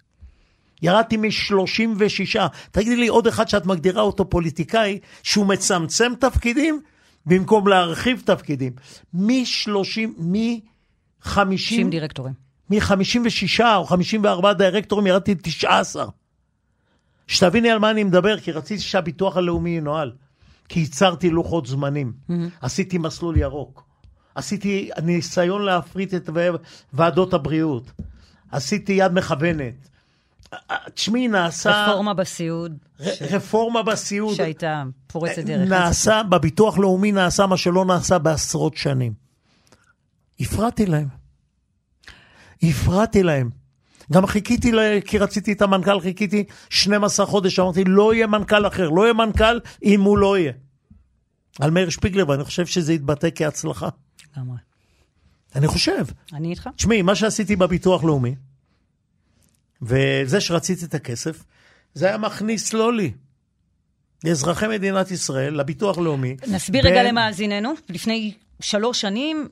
[0.82, 2.38] ירדתי מ-36.
[2.70, 6.80] תגידי לי עוד אחד שאת מגדירה אותו פוליטיקאי, שהוא מצמצם תפקידים
[7.26, 8.72] במקום להרחיב תפקידים.
[9.14, 12.34] מ-30, מ-50, 90 דירקטורים.
[12.70, 15.96] מ-56 או 54 דירקטורים ירדתי ל-19.
[17.26, 20.12] שתביני על מה אני מדבר, כי רציתי שהביטוח הלאומי ינוהל.
[20.68, 22.12] כי ייצרתי לוחות זמנים.
[22.60, 23.84] עשיתי מסלול ירוק.
[24.34, 26.30] עשיתי ניסיון להפריט את
[26.92, 27.92] ועדות הבריאות.
[28.50, 29.88] עשיתי יד מכוונת.
[30.94, 31.86] תשמעי, נעשה...
[31.86, 34.34] רפורמה בסיעוד, ר- רפורמה בסיעוד.
[34.34, 35.68] שהייתה פורצת דרך.
[35.68, 39.12] נעשה, בביטוח לאומי נעשה מה שלא נעשה בעשרות שנים.
[40.40, 41.08] הפרעתי להם.
[42.62, 43.50] הפרעתי להם.
[44.12, 48.88] גם חיכיתי, ל- כי רציתי את המנכ"ל, חיכיתי 12 חודש, אמרתי, לא יהיה מנכ"ל אחר,
[48.90, 50.52] לא יהיה מנכ"ל אם הוא לא יהיה.
[51.60, 53.88] על מאיר שפיגלר, ואני חושב שזה יתבטא כהצלחה.
[54.36, 54.56] לגמרי.
[55.54, 56.04] אני חושב.
[56.32, 56.68] אני איתך?
[56.76, 58.34] תשמעי, מה שעשיתי בביטוח לאומי,
[59.82, 61.44] וזה שרציתי את הכסף,
[61.94, 63.12] זה היה מכניס לא לי,
[64.24, 66.36] לאזרחי מדינת ישראל, לביטוח לאומי.
[66.46, 67.72] נסביר בין- רגע למאזיננו.
[67.88, 69.48] לפני שלוש שנים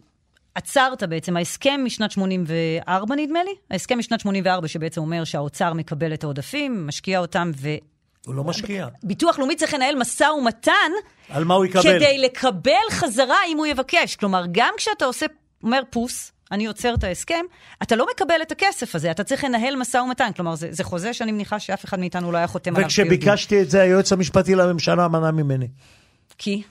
[0.55, 3.51] עצרת בעצם ההסכם משנת 84, נדמה לי?
[3.71, 7.51] ההסכם משנת 84, שבעצם אומר שהאוצר מקבל את העודפים, משקיע אותם,
[8.27, 8.89] הוא לא משקיע.
[9.05, 10.73] וביטוח לאומי צריך לנהל משא ומתן
[11.29, 11.83] על מה הוא יקבל?
[11.83, 14.17] כדי לקבל חזרה אם הוא יבקש.
[14.17, 15.27] כלומר, גם כשאתה עושה,
[15.63, 17.45] אומר פוס, אני עוצר את ההסכם,
[17.83, 20.31] אתה לא מקבל את הכסף הזה, אתה צריך לנהל משא ומתן.
[20.37, 22.87] כלומר, זה, זה חוזה שאני מניחה שאף אחד מאיתנו לא היה חותם עליו.
[22.87, 25.69] וכשביקשתי את זה, היועץ המשפטי לממשלה מנע ממני.
[26.39, 26.63] כי?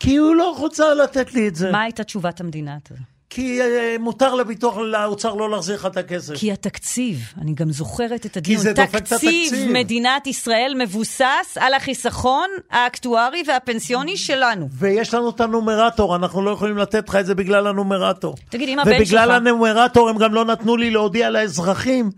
[0.00, 1.72] כי הוא לא רוצה לתת לי את זה.
[1.72, 2.76] מה הייתה תשובת המדינה?
[2.82, 2.94] אתה-
[3.34, 6.34] כי אה, מותר לביטוח, לאוצר לא להחזיר לך את הכסף.
[6.36, 9.72] כי התקציב, אני גם זוכרת את הדיון, זה דופק את תקציב התקציב.
[9.72, 14.68] מדינת ישראל מבוסס על החיסכון האקטוארי והפנסיוני שלנו.
[14.72, 18.34] ויש לנו את הנומרטור, אנחנו לא יכולים לתת לך את זה בגלל הנומרטור.
[18.48, 22.10] תגיד, אם הבן ובגלל שלך- הנומרטור הם גם לא נתנו לי להודיע לאזרחים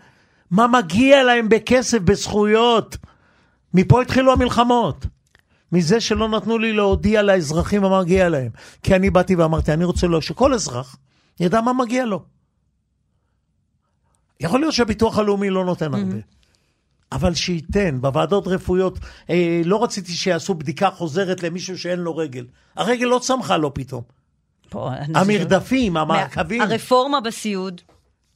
[0.50, 2.96] מה מגיע להם בכסף, בזכויות.
[3.74, 5.06] מפה התחילו המלחמות.
[5.72, 8.48] מזה שלא נתנו לי להודיע לאזרחים מה מגיע להם.
[8.82, 10.96] כי אני באתי ואמרתי, אני רוצה לו שכל אזרח
[11.40, 12.22] ידע מה מגיע לו.
[14.40, 16.16] יכול להיות שהביטוח הלאומי לא נותן הרבה.
[17.12, 18.98] אבל שייתן, בוועדות רפואיות,
[19.30, 22.46] אה, לא רציתי שיעשו בדיקה חוזרת למישהו שאין לו רגל.
[22.76, 24.02] הרגל לא צמחה לו פתאום.
[24.70, 26.62] פה, המרדפים, המעקבים.
[26.62, 27.80] הרפורמה בסיעוד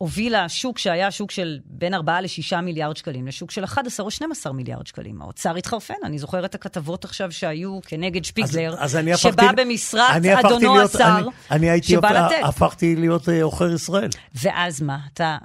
[0.04, 4.52] הובילה שוק שהיה שוק של בין 4 ל-6 מיליארד שקלים, לשוק של 11 או 12
[4.52, 5.22] מיליארד שקלים.
[5.22, 10.34] האוצר התחרפן, אני זוכרת את הכתבות עכשיו שהיו כנגד שפיגלר, אז הפכתי- שבא במשרת הפכתי
[10.46, 12.36] אדונו להיות- השר, אני- אני הייתי שבא לתת.
[12.42, 14.08] הפכתי להיות אה, עוכר ישראל.
[14.34, 14.98] ואז מה?
[15.14, 15.38] אתה,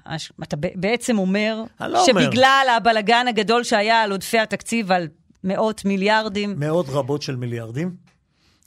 [0.44, 2.06] אתה בעצם אומר לא אומר.
[2.24, 5.08] שבגלל הבלגן הגדול שהיה על עודפי התקציב, על
[5.44, 7.96] מאות מיליארדים, מאות רבות של מיליארדים.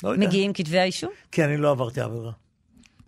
[0.04, 0.26] לא יודע.
[0.26, 1.10] מגיעים כתבי האישום?
[1.32, 2.30] כי אני לא עברתי עבירה.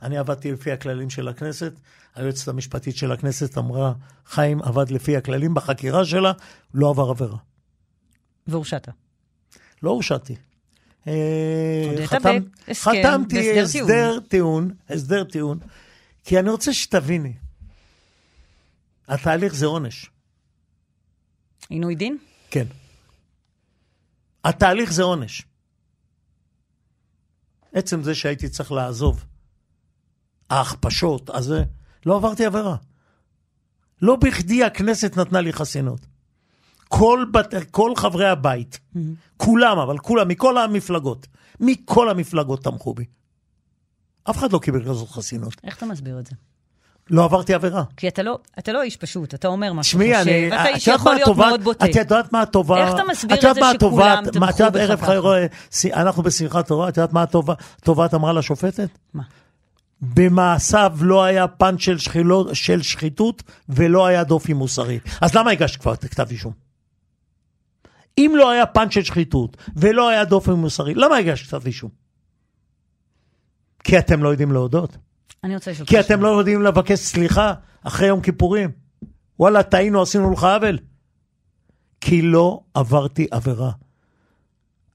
[0.02, 1.72] אני עבדתי לפי הכללים של הכנסת,
[2.14, 3.92] היועצת המשפטית של הכנסת אמרה,
[4.26, 6.32] חיים עבד לפי הכללים בחקירה שלה,
[6.74, 7.36] לא עבר עבירה.
[8.46, 8.88] והורשעת.
[9.82, 10.36] לא הורשעתי.
[11.06, 12.16] אה, חתם-
[12.72, 15.58] חתמתי הסדר טיעון, הסדר טיעון,
[16.24, 17.32] כי אני רוצה שתביני,
[19.08, 20.10] התהליך זה עונש.
[21.68, 22.18] עינוי דין?
[22.50, 22.66] כן.
[24.44, 25.42] התהליך זה עונש.
[27.72, 29.24] עצם זה שהייתי צריך לעזוב,
[30.50, 31.54] ההכפשות, אז
[32.06, 32.76] לא עברתי עבירה.
[34.02, 36.00] לא בכדי הכנסת נתנה לי חסינות.
[36.88, 38.80] כל, בת, כל חברי הבית,
[39.36, 41.26] כולם, אבל כולם, מכל המפלגות,
[41.60, 43.04] מכל המפלגות תמכו בי.
[44.30, 45.52] אף אחד לא קיבל כזאת חסינות.
[45.64, 46.32] איך אתה מסביר את זה?
[47.10, 47.82] לא עברתי עבירה.
[47.96, 50.48] כי אתה לא, אתה לא איש פשוט, אתה אומר מה שאתה תשמעי, חושב, אני...
[50.50, 51.84] ואתה את איש מה להיות הטובה- מאוד בוטה.
[51.84, 52.86] את יודעת מה הטובה...
[52.86, 55.06] איך אתה מסביר את את זה שכולם הטובה- תמכו מה- את יודעת, בך ככה?
[55.06, 55.92] חיי...
[55.94, 58.88] אנחנו בשמחת תורה, את יודעת מה הטובה הטובה אמרה לשופטת?
[59.14, 59.22] מה?
[60.02, 64.98] במעשיו לא היה פן של, שחילות, של שחיתות ולא היה דופי מוסרי.
[65.20, 66.52] אז למה הגשת כבר את כתב אישום?
[68.18, 71.90] אם לא היה פן של שחיתות ולא היה דופי מוסרי, למה הגשת כתב אישום?
[73.84, 74.96] כי אתם לא יודעים להודות.
[75.44, 78.70] אני רוצה לשאול כי אתם לא יודעים לבקש סליחה אחרי יום כיפורים.
[79.38, 80.78] וואלה, טעינו, עשינו לך עוול.
[82.00, 83.70] כי לא עברתי עבירה.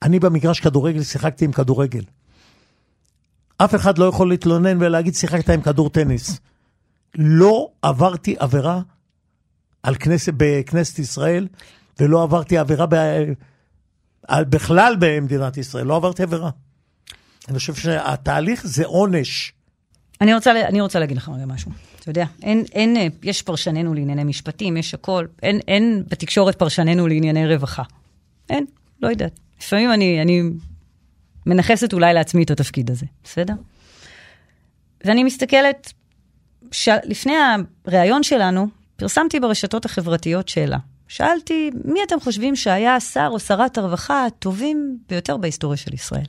[0.02, 2.04] אני במגרש כדורגל שיחקתי עם כדורגל.
[3.58, 6.40] אף אחד לא יכול להתלונן ולהגיד שיחקת עם כדור טניס.
[7.16, 8.82] לא עברתי עבירה
[9.84, 11.48] על כנסת, בכנסת ישראל,
[12.00, 12.96] ולא עברתי עבירה ב,
[14.28, 16.50] על, בכלל במדינת ישראל, לא עברתי עבירה.
[17.50, 19.54] אני חושב שהתהליך זה עונש.
[20.22, 21.72] אני רוצה, אני רוצה להגיד לך רגע משהו.
[22.00, 25.26] אתה יודע, אין, אין, יש פרשננו לענייני משפטים, יש הכל.
[25.44, 27.84] אין, אין בתקשורת פרשננו לענייני רווחה.
[28.50, 28.66] אין,
[29.02, 29.40] לא יודעת.
[29.60, 30.42] לפעמים אני, אני
[31.46, 33.54] מנכסת אולי לעצמי את התפקיד הזה, בסדר?
[35.04, 35.94] ואני מסתכלת,
[36.72, 36.90] ש...
[37.04, 37.34] לפני
[37.86, 40.78] הריאיון שלנו, פרסמתי ברשתות החברתיות שאלה.
[41.08, 46.26] שאלתי, מי אתם חושבים שהיה השר או שרת הרווחה הטובים ביותר בהיסטוריה של ישראל?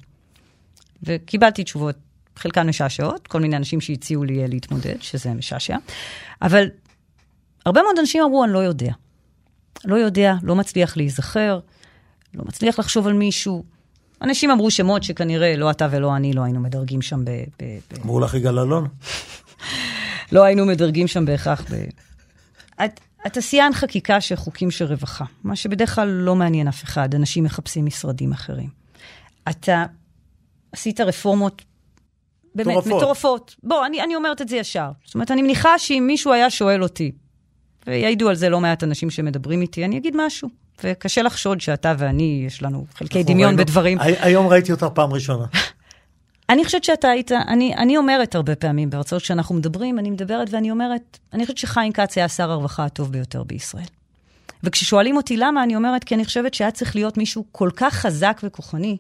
[1.02, 1.96] וקיבלתי תשובות,
[2.36, 5.76] חלקן משעשעות, כל מיני אנשים שהציעו לי אה, להתמודד, שזה משעשע,
[6.42, 6.66] אבל
[7.66, 8.92] הרבה מאוד אנשים אמרו, אני לא יודע.
[9.84, 11.60] לא יודע, לא מצליח להיזכר,
[12.34, 13.64] לא מצליח לחשוב על מישהו.
[14.22, 17.30] אנשים אמרו שמות שכנראה לא אתה ולא אני לא היינו מדרגים שם ב...
[17.30, 18.88] ב, ב אמרו לך יגאל אלון?
[20.32, 21.74] לא היינו מדרגים שם בהכרח ב...
[22.84, 27.14] את, אתה שיאן חקיקה של חוקים של רווחה, מה שבדרך כלל לא מעניין אף אחד,
[27.14, 28.68] אנשים מחפשים משרדים אחרים.
[29.50, 29.84] אתה
[30.72, 31.62] עשית רפורמות
[32.54, 32.96] באמת מטורפות.
[32.96, 33.56] מטורפות.
[33.62, 34.90] בוא, אני, אני אומרת את זה ישר.
[35.04, 37.12] זאת אומרת, אני מניחה שאם מישהו היה שואל אותי,
[37.86, 40.48] ויעידו על זה לא מעט אנשים שמדברים איתי, אני אגיד משהו.
[40.84, 44.00] וקשה לחשוד שאתה ואני, יש לנו חלקי דמיון ראינו- בדברים.
[44.00, 45.44] הי- היום ראיתי אותך פעם ראשונה.
[46.50, 50.70] אני חושבת שאתה היית, אני, אני אומרת הרבה פעמים בהרצאות כשאנחנו מדברים, אני מדברת ואני
[50.70, 53.84] אומרת, אני חושבת שחיים כץ היה שר הרווחה הטוב ביותר בישראל.
[54.62, 58.40] וכששואלים אותי למה, אני אומרת, כי אני חושבת שהיה צריך להיות מישהו כל כך חזק
[58.44, 58.96] וכוחני,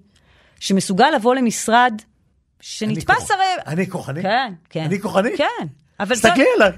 [0.60, 1.94] שמסוגל לבוא למשרד
[2.60, 3.46] שנתפס אני הרי...
[3.66, 4.22] אני כוחני?
[4.22, 4.84] כן, כן.
[4.84, 5.28] אני כוחני?
[5.36, 5.66] כן.
[6.00, 6.14] אבל.
[6.16, 6.72] תסתכלי עליי.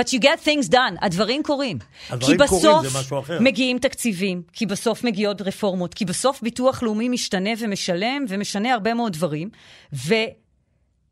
[0.00, 1.78] But you get things done, הדברים קורים.
[2.10, 3.38] הדברים כי קורים, בסוף זה משהו אחר.
[3.40, 9.12] מגיעים תקציבים, כי בסוף מגיעות רפורמות, כי בסוף ביטוח לאומי משתנה ומשלם ומשנה הרבה מאוד
[9.12, 9.50] דברים.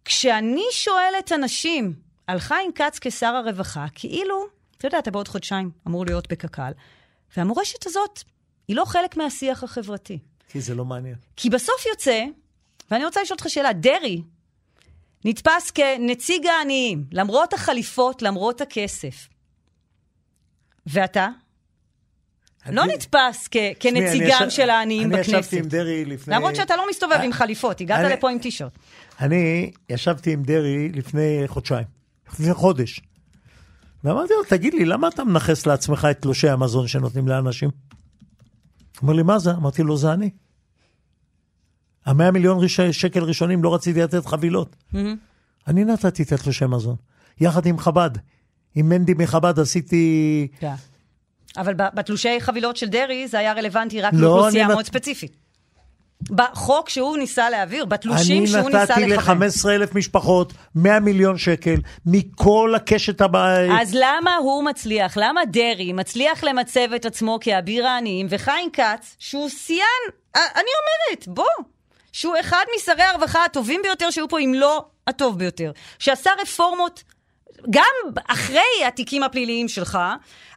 [0.05, 1.95] וכשאני שואלת אנשים
[2.27, 4.47] על חיים כץ כשר הרווחה, כאילו,
[4.79, 6.73] אתה יודע, אתה בעוד חודשיים אמור להיות בקק"ל,
[7.37, 8.23] והמורשת הזאת
[8.69, 10.19] היא לא חלק מהשיח החברתי.
[10.49, 11.15] כי זה לא מעניין.
[11.37, 12.25] כי בסוף יוצא,
[12.91, 14.23] ואני רוצה לשאול אותך שאלה, דרעי
[15.25, 19.29] נתפס כנציג העניים, למרות החליפות, למרות הכסף.
[20.87, 21.29] ואתה?
[22.71, 25.29] לא אני- נתפס כ- כנציגם אני של העניים אני בכנסת.
[25.39, 26.35] ישבתי עם דרעי לפני...
[26.35, 28.79] למרות שאתה לא מסתובב עם חליפות, הגעת אני- לפה עם טישרט.
[29.21, 31.85] אני ישבתי עם דרעי לפני חודשיים,
[32.33, 33.01] לפני חודש.
[34.05, 37.71] ואמרתי לו, תגיד לי, למה אתה מנכס לעצמך את תלושי המזון שנותנים לאנשים?
[37.71, 39.51] הוא אומר לי, מה זה?
[39.51, 40.31] אמרתי לו, זה אני.
[42.09, 42.81] המאה מיליון ריש...
[42.81, 44.77] שקל ראשונים לא רציתי לתת חבילות.
[45.69, 46.97] אני נתתי את התלושי מזון,
[47.41, 48.11] יחד עם חב"ד.
[48.75, 50.49] עם מנדי מחב"ד עשיתי...
[50.61, 50.73] כן.
[51.57, 55.37] אבל בתלושי חבילות של דרעי זה היה רלוונטי רק לא, לאוכלוסייה אני מאוד נת- ספציפית.
[56.31, 59.43] בחוק שהוא ניסה להעביר, אני בתלושים שהוא ניסה נתתי לכוון.
[59.43, 61.75] ל-15 אלף משפחות 100 מיליון שקל
[62.07, 63.83] מכל הקשת הבאה.
[63.83, 69.49] אז למה הוא מצליח, למה דרעי מצליח למצב את עצמו כאביר העניים, וחיים כץ, שהוא
[69.49, 69.79] שיאן,
[70.37, 71.65] אה, אני אומרת, בוא,
[72.19, 77.03] שהוא אחד משרי הרווחה הטובים ביותר שהיו פה, אם לא הטוב ביותר, שעשה רפורמות,
[77.71, 79.99] גם אחרי התיקים הפליליים שלך,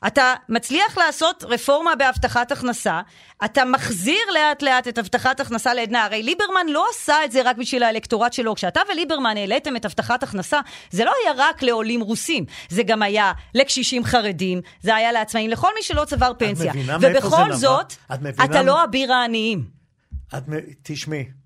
[0.07, 3.01] אתה מצליח לעשות רפורמה בהבטחת הכנסה,
[3.45, 6.05] אתה מחזיר לאט לאט את הבטחת הכנסה לעדנה.
[6.05, 8.55] הרי ליברמן לא עשה את זה רק בשביל האלקטורט שלו.
[8.55, 10.59] כשאתה וליברמן העליתם את הבטחת הכנסה,
[10.91, 15.69] זה לא היה רק לעולים רוסים, זה גם היה לקשישים חרדים, זה היה לעצמאים, לכל
[15.75, 16.73] מי שלא צבר פנסיה.
[16.73, 17.55] מבינה מאיפה זה ובכל נבע?
[17.55, 19.81] זאת, את מבינה אתה לא אביר העניים.
[20.37, 20.43] את
[20.83, 21.40] תשמעי,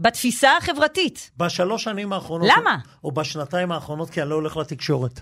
[0.00, 1.30] בתפיסה החברתית.
[1.36, 2.48] בשלוש שנים האחרונות...
[2.58, 2.78] למה?
[3.04, 5.20] או בשנתיים האחרונות, כי אני לא הולך לתקשורת.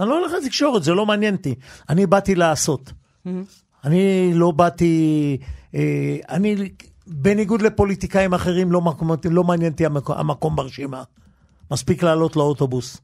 [0.00, 1.54] אני לא הולך לתקשורת, זה לא מעניין אותי.
[1.88, 2.92] אני באתי לעשות.
[3.84, 5.36] אני לא באתי...
[5.74, 6.68] אה, אני,
[7.06, 11.02] בניגוד לפוליטיקאים אחרים, לא, מקום, לא מעניין אותי המקום, המקום ברשימה.
[11.70, 12.98] מספיק לעלות לאוטובוס.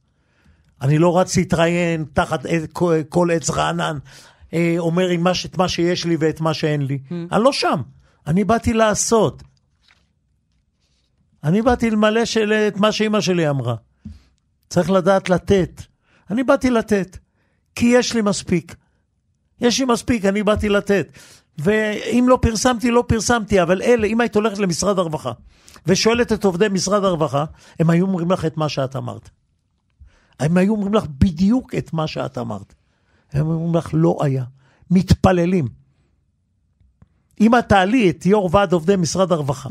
[0.82, 2.48] אני לא רץ להתראיין תחת ע-
[3.08, 3.98] כל- עץ רענן,
[4.54, 6.98] אה, אומר מה, את מה שיש לי ואת מה שאין לי.
[7.32, 7.80] אני לא שם.
[8.26, 9.42] אני באתי לעשות.
[11.44, 13.74] אני באתי למלא של, את מה שאימא שלי אמרה.
[14.68, 15.82] צריך לדעת לתת.
[16.30, 17.18] אני באתי לתת,
[17.74, 18.74] כי יש לי מספיק.
[19.60, 21.18] יש לי מספיק, אני באתי לתת.
[21.58, 25.32] ואם לא פרסמתי, לא פרסמתי, אבל אלה, אם היית הולכת למשרד הרווחה
[25.86, 27.44] ושואלת את עובדי משרד הרווחה,
[27.78, 29.30] הם היו אומרים לך את מה שאת אמרת.
[30.40, 32.74] הם היו אומרים לך בדיוק את מה שאת אמרת.
[33.32, 34.44] הם אומרים לך, לא היה.
[34.90, 35.68] מתפללים.
[37.40, 39.68] אם את תעלי את יו"ר ועד עובדי משרד הרווחה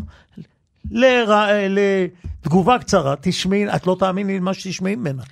[0.92, 1.32] לר...
[1.70, 5.24] לתגובה קצרה, תשמעי, את לא תאמיני למה שתשמעי ממנה.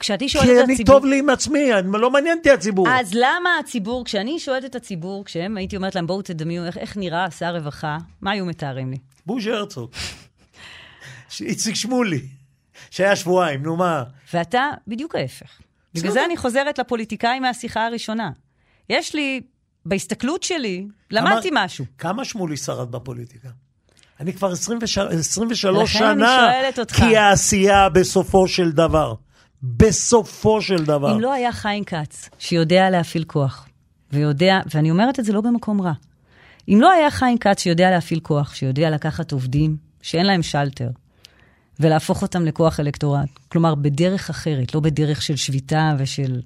[0.00, 0.94] כשאני שואלת כי את אני הציבור...
[0.94, 2.88] טוב לי עם עצמי, אני, לא מעניין אותי הציבור.
[2.88, 6.96] אז למה הציבור, כשאני שואלת את הציבור, כשהם, הייתי אומרת להם, בואו תדמיו איך, איך
[6.96, 8.96] נראה שר רווחה, מה היו מתארים לי?
[9.26, 9.90] בוז'י הרצוג.
[11.40, 12.20] איציק שמולי,
[12.90, 14.02] שהיה שבועיים, נו מה.
[14.34, 15.60] ואתה בדיוק ההפך.
[15.94, 16.12] בגלל.
[16.12, 18.30] זה אני חוזרת לפוליטיקאים מהשיחה הראשונה.
[18.90, 19.40] יש לי,
[19.86, 21.84] בהסתכלות שלי, למדתי כמה- משהו.
[21.98, 23.48] כמה שמולי שרד בפוליטיקה?
[24.20, 26.20] אני כבר 23, 23 לכן אני
[26.74, 26.86] שנה.
[26.86, 29.14] כי העשייה בסופו של דבר.
[29.62, 31.14] בסופו של דבר.
[31.14, 33.68] אם לא היה חיים כץ, שיודע להפעיל כוח,
[34.12, 35.92] ויודע, ואני אומרת את זה לא במקום רע,
[36.68, 40.88] אם לא היה חיים כץ שיודע להפעיל כוח, שיודע לקחת עובדים שאין להם שלטר,
[41.80, 46.40] ולהפוך אותם לכוח אלקטורט, כלומר, בדרך אחרת, לא בדרך של שביתה ושל...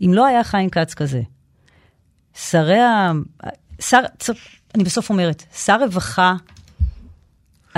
[0.00, 1.22] אם לא היה חיים כץ כזה,
[2.34, 3.12] שרי ה...
[3.80, 4.00] שר...
[4.74, 6.34] אני בסוף אומרת, שר רווחה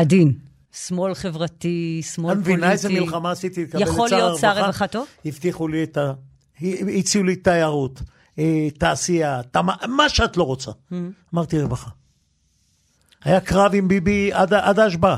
[0.01, 0.32] עדין,
[0.72, 2.53] שמאל חברתי, שמאל את פוליטי.
[2.53, 5.07] מבינה איזה מלחמה עשיתי לקבל את שר יכול להיות שר רווחה טוב?
[5.24, 6.12] הבטיחו לי את ה...
[6.99, 8.03] הציעו לי תיירות,
[8.38, 10.70] אה, תעשייה, תמ- מה שאת לא רוצה.
[10.70, 10.94] Mm-hmm.
[11.34, 11.90] אמרתי רווחה.
[13.24, 15.16] היה קרב עם ביבי עד, עד ההשבעה.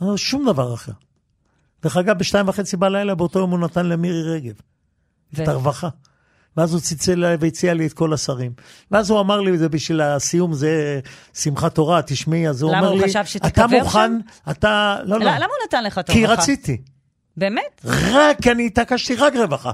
[0.00, 0.92] לא, שום דבר אחר.
[1.82, 4.54] דרך אגב, בשתיים וחצי בלילה, באותו יום הוא נתן למירי רגב.
[5.34, 5.88] ו- את הרווחה.
[6.56, 8.52] ואז הוא צלצל אליי והציע לי את כל השרים.
[8.90, 11.00] ואז הוא אמר לי, זה בשביל הסיום, זה
[11.34, 13.12] שמחת תורה, תשמעי, אז הוא אומר הוא לי,
[13.46, 14.12] אתה מוכן,
[14.50, 16.42] אתה, לא, לא, למה הוא נתן לך את כי הרווחה?
[16.42, 16.82] רציתי.
[17.36, 17.84] באמת?
[17.84, 19.70] רק, אני התעקשתי רק רווחה.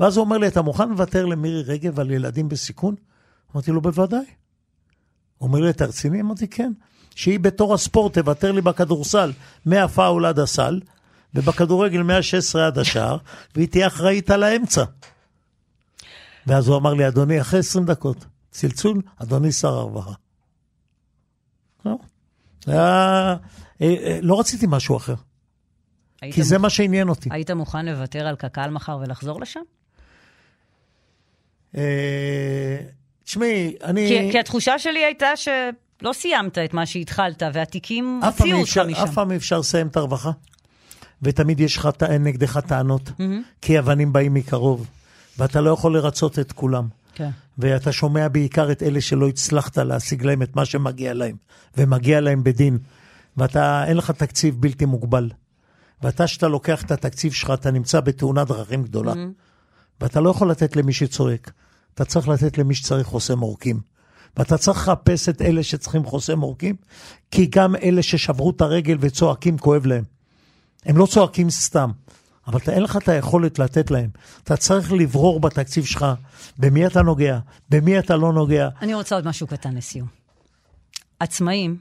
[0.00, 2.94] ואז הוא אומר לי, אתה מוכן לוותר למירי רגב על ילדים בסיכון?
[3.54, 4.24] אמרתי לו, בוודאי.
[5.38, 6.20] הוא אומר לי, אתה רציני?
[6.20, 6.72] אמרתי, כן.
[7.14, 9.32] שהיא בתור הספורט תוותר לי בכדורסל
[9.66, 10.80] מהפאול עד הסל,
[11.34, 13.16] ובכדורגל מה-16 עד השער,
[13.54, 14.84] והיא תהיה אחראית על האמצע.
[16.50, 20.12] ואז הוא אמר לי, אדוני, אחרי 20 דקות, צלצול, אדוני שר הרווחה.
[22.66, 23.36] היה...
[23.82, 25.14] אה, אה, לא רציתי משהו אחר,
[26.32, 27.28] כי זה מוכ- מה שעניין אותי.
[27.32, 29.60] היית מוכן לוותר על קק"ל מחר ולחזור לשם?
[31.76, 32.76] אה,
[33.24, 34.08] תשמעי, אני...
[34.08, 39.02] כי, כי התחושה שלי הייתה שלא סיימת את מה שהתחלת, והתיקים הוציאו אותך משם.
[39.02, 40.30] אף פעם אי אפשר לסיים את הרווחה.
[41.22, 41.88] ותמיד יש לך
[42.20, 43.10] נגדך טענות.
[43.62, 44.86] כי אבנים באים מקרוב,
[45.40, 46.88] ואתה לא יכול לרצות את כולם.
[47.14, 47.30] כן.
[47.58, 51.36] ואתה שומע בעיקר את אלה שלא הצלחת להשיג להם את מה שמגיע להם,
[51.76, 52.78] ומגיע להם בדין.
[53.36, 55.30] ואתה, אין לך תקציב בלתי מוגבל.
[56.02, 59.12] ואתה, שאתה לוקח את התקציב שלך, אתה נמצא בתאונת דרכים גדולה.
[60.00, 61.52] ואתה לא יכול לתת למי שצועק.
[61.94, 63.80] אתה צריך לתת למי שצריך חוסם עורקים.
[64.36, 66.76] ואתה צריך לחפש את אלה שצריכים חוסם עורקים,
[67.30, 70.04] כי גם אלה ששברו את הרגל וצועקים, כואב להם.
[70.84, 71.90] הם לא צועקים סתם,
[72.50, 74.10] אבל אין לך את היכולת לתת להם.
[74.44, 76.06] אתה צריך לברור בתקציב שלך
[76.58, 77.38] במי אתה נוגע,
[77.70, 78.68] במי אתה לא נוגע.
[78.82, 80.08] אני רוצה עוד משהו קטן לסיום.
[81.20, 81.76] עצמאים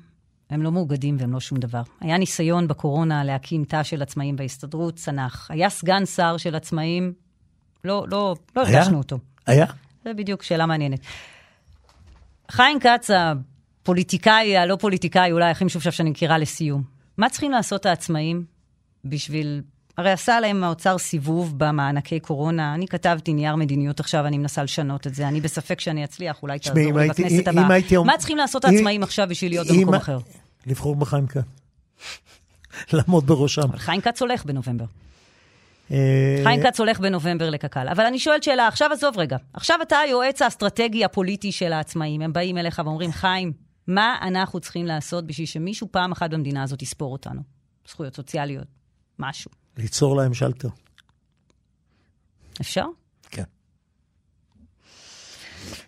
[0.50, 1.82] הם לא מאוגדים והם לא שום דבר.
[2.02, 5.52] היה ניסיון בקורונה להקים תא של עצמאים בהסתדרות, צנח.
[5.52, 7.14] היה סגן שר של עצמאים,
[7.84, 8.62] לא, לא, לא?
[8.62, 9.20] הרגשנו אותו.
[9.48, 9.66] היה?
[10.04, 11.00] זה בדיוק שאלה מעניינת.
[12.52, 16.84] חיים כץ, הפוליטיקאי, הלא פוליטיקאי, אולי הכי משופשף שאני מכירה לסיום.
[17.18, 18.46] מה צריכים לעשות העצמאים
[19.06, 19.62] בשביל...
[20.00, 22.74] הרי עשה להם האוצר סיבוב במענקי קורונה.
[22.74, 25.28] אני כתבתי נייר מדיניות עכשיו, אני מנסה לשנות את זה.
[25.28, 28.04] אני בספק שאני אצליח, אולי תעזור לי הייתי- בכנסת הבאה.
[28.06, 30.20] מה צריכים לעשות העצמאים עכשיו בשביל להיות במקום אחר?
[30.68, 31.42] לבחור בחיים כץ.
[32.94, 33.62] לעמוד בראשם.
[33.62, 34.86] אבל חיים כץ הולך בנובמבר.
[35.92, 37.88] אה, חיים כץ הולך בנובמבר לקק"ל.
[37.88, 39.38] אבל אני שואלת שאלה, עכשיו עזוב רגע.
[39.54, 42.22] עכשיו אתה היועץ האסטרטגי הפוליטי של העצמאים.
[42.22, 43.54] הם באים אליך ואומרים, חיים,
[43.88, 47.42] מה אנחנו צריכים לעשות בשביל שמישהו פעם אחת במדינה הזאת יספור אותנו?
[47.90, 48.68] זכויות סוציאליות,
[49.20, 49.52] משהו.
[49.80, 50.70] ליצור להם שלטר.
[52.62, 52.86] אפשר?
[53.30, 53.44] כן.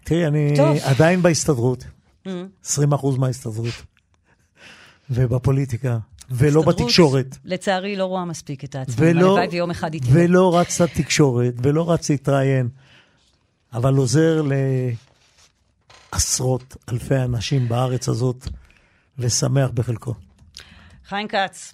[0.03, 0.77] תראי, אני טוב.
[0.83, 1.83] עדיין בהסתדרות,
[2.65, 3.73] 20 אחוז מההסתדרות,
[5.09, 5.97] ובפוליטיקה,
[6.31, 9.17] ולא בתקשורת, לצערי, לא רואה מספיק את העצמאים.
[9.17, 10.13] הלוואי ויום אחד היא תהיה.
[10.15, 12.69] ולא רץ לתקשורת, ולא רץ להתראיין,
[13.73, 14.41] אבל עוזר
[16.13, 18.47] לעשרות אלפי אנשים בארץ הזאת,
[19.17, 20.13] ושמח בחלקו.
[21.07, 21.73] חיים כץ,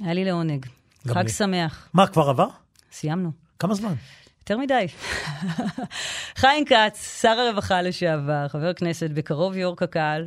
[0.00, 0.66] היה לי לעונג.
[1.08, 1.28] חג לי.
[1.28, 1.88] שמח.
[1.94, 2.46] מה, כבר עבר?
[2.92, 3.30] סיימנו.
[3.58, 3.94] כמה זמן?
[4.40, 4.86] יותר מדי.
[6.40, 10.26] חיים כץ, שר הרווחה לשעבר, חבר כנסת, בקרוב יו"ר קק"ל.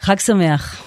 [0.00, 0.82] חג שמח.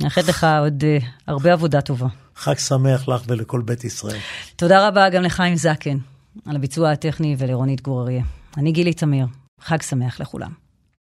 [0.00, 2.06] מאחלת לך עוד uh, הרבה עבודה טובה.
[2.36, 4.18] חג שמח לך ולכל בית ישראל.
[4.56, 5.98] תודה רבה גם לחיים זקן
[6.46, 8.22] על הביצוע הטכני ולרונית גור אריה.
[8.56, 9.26] אני גילי תמיר.
[9.60, 10.69] חג שמח לכולם.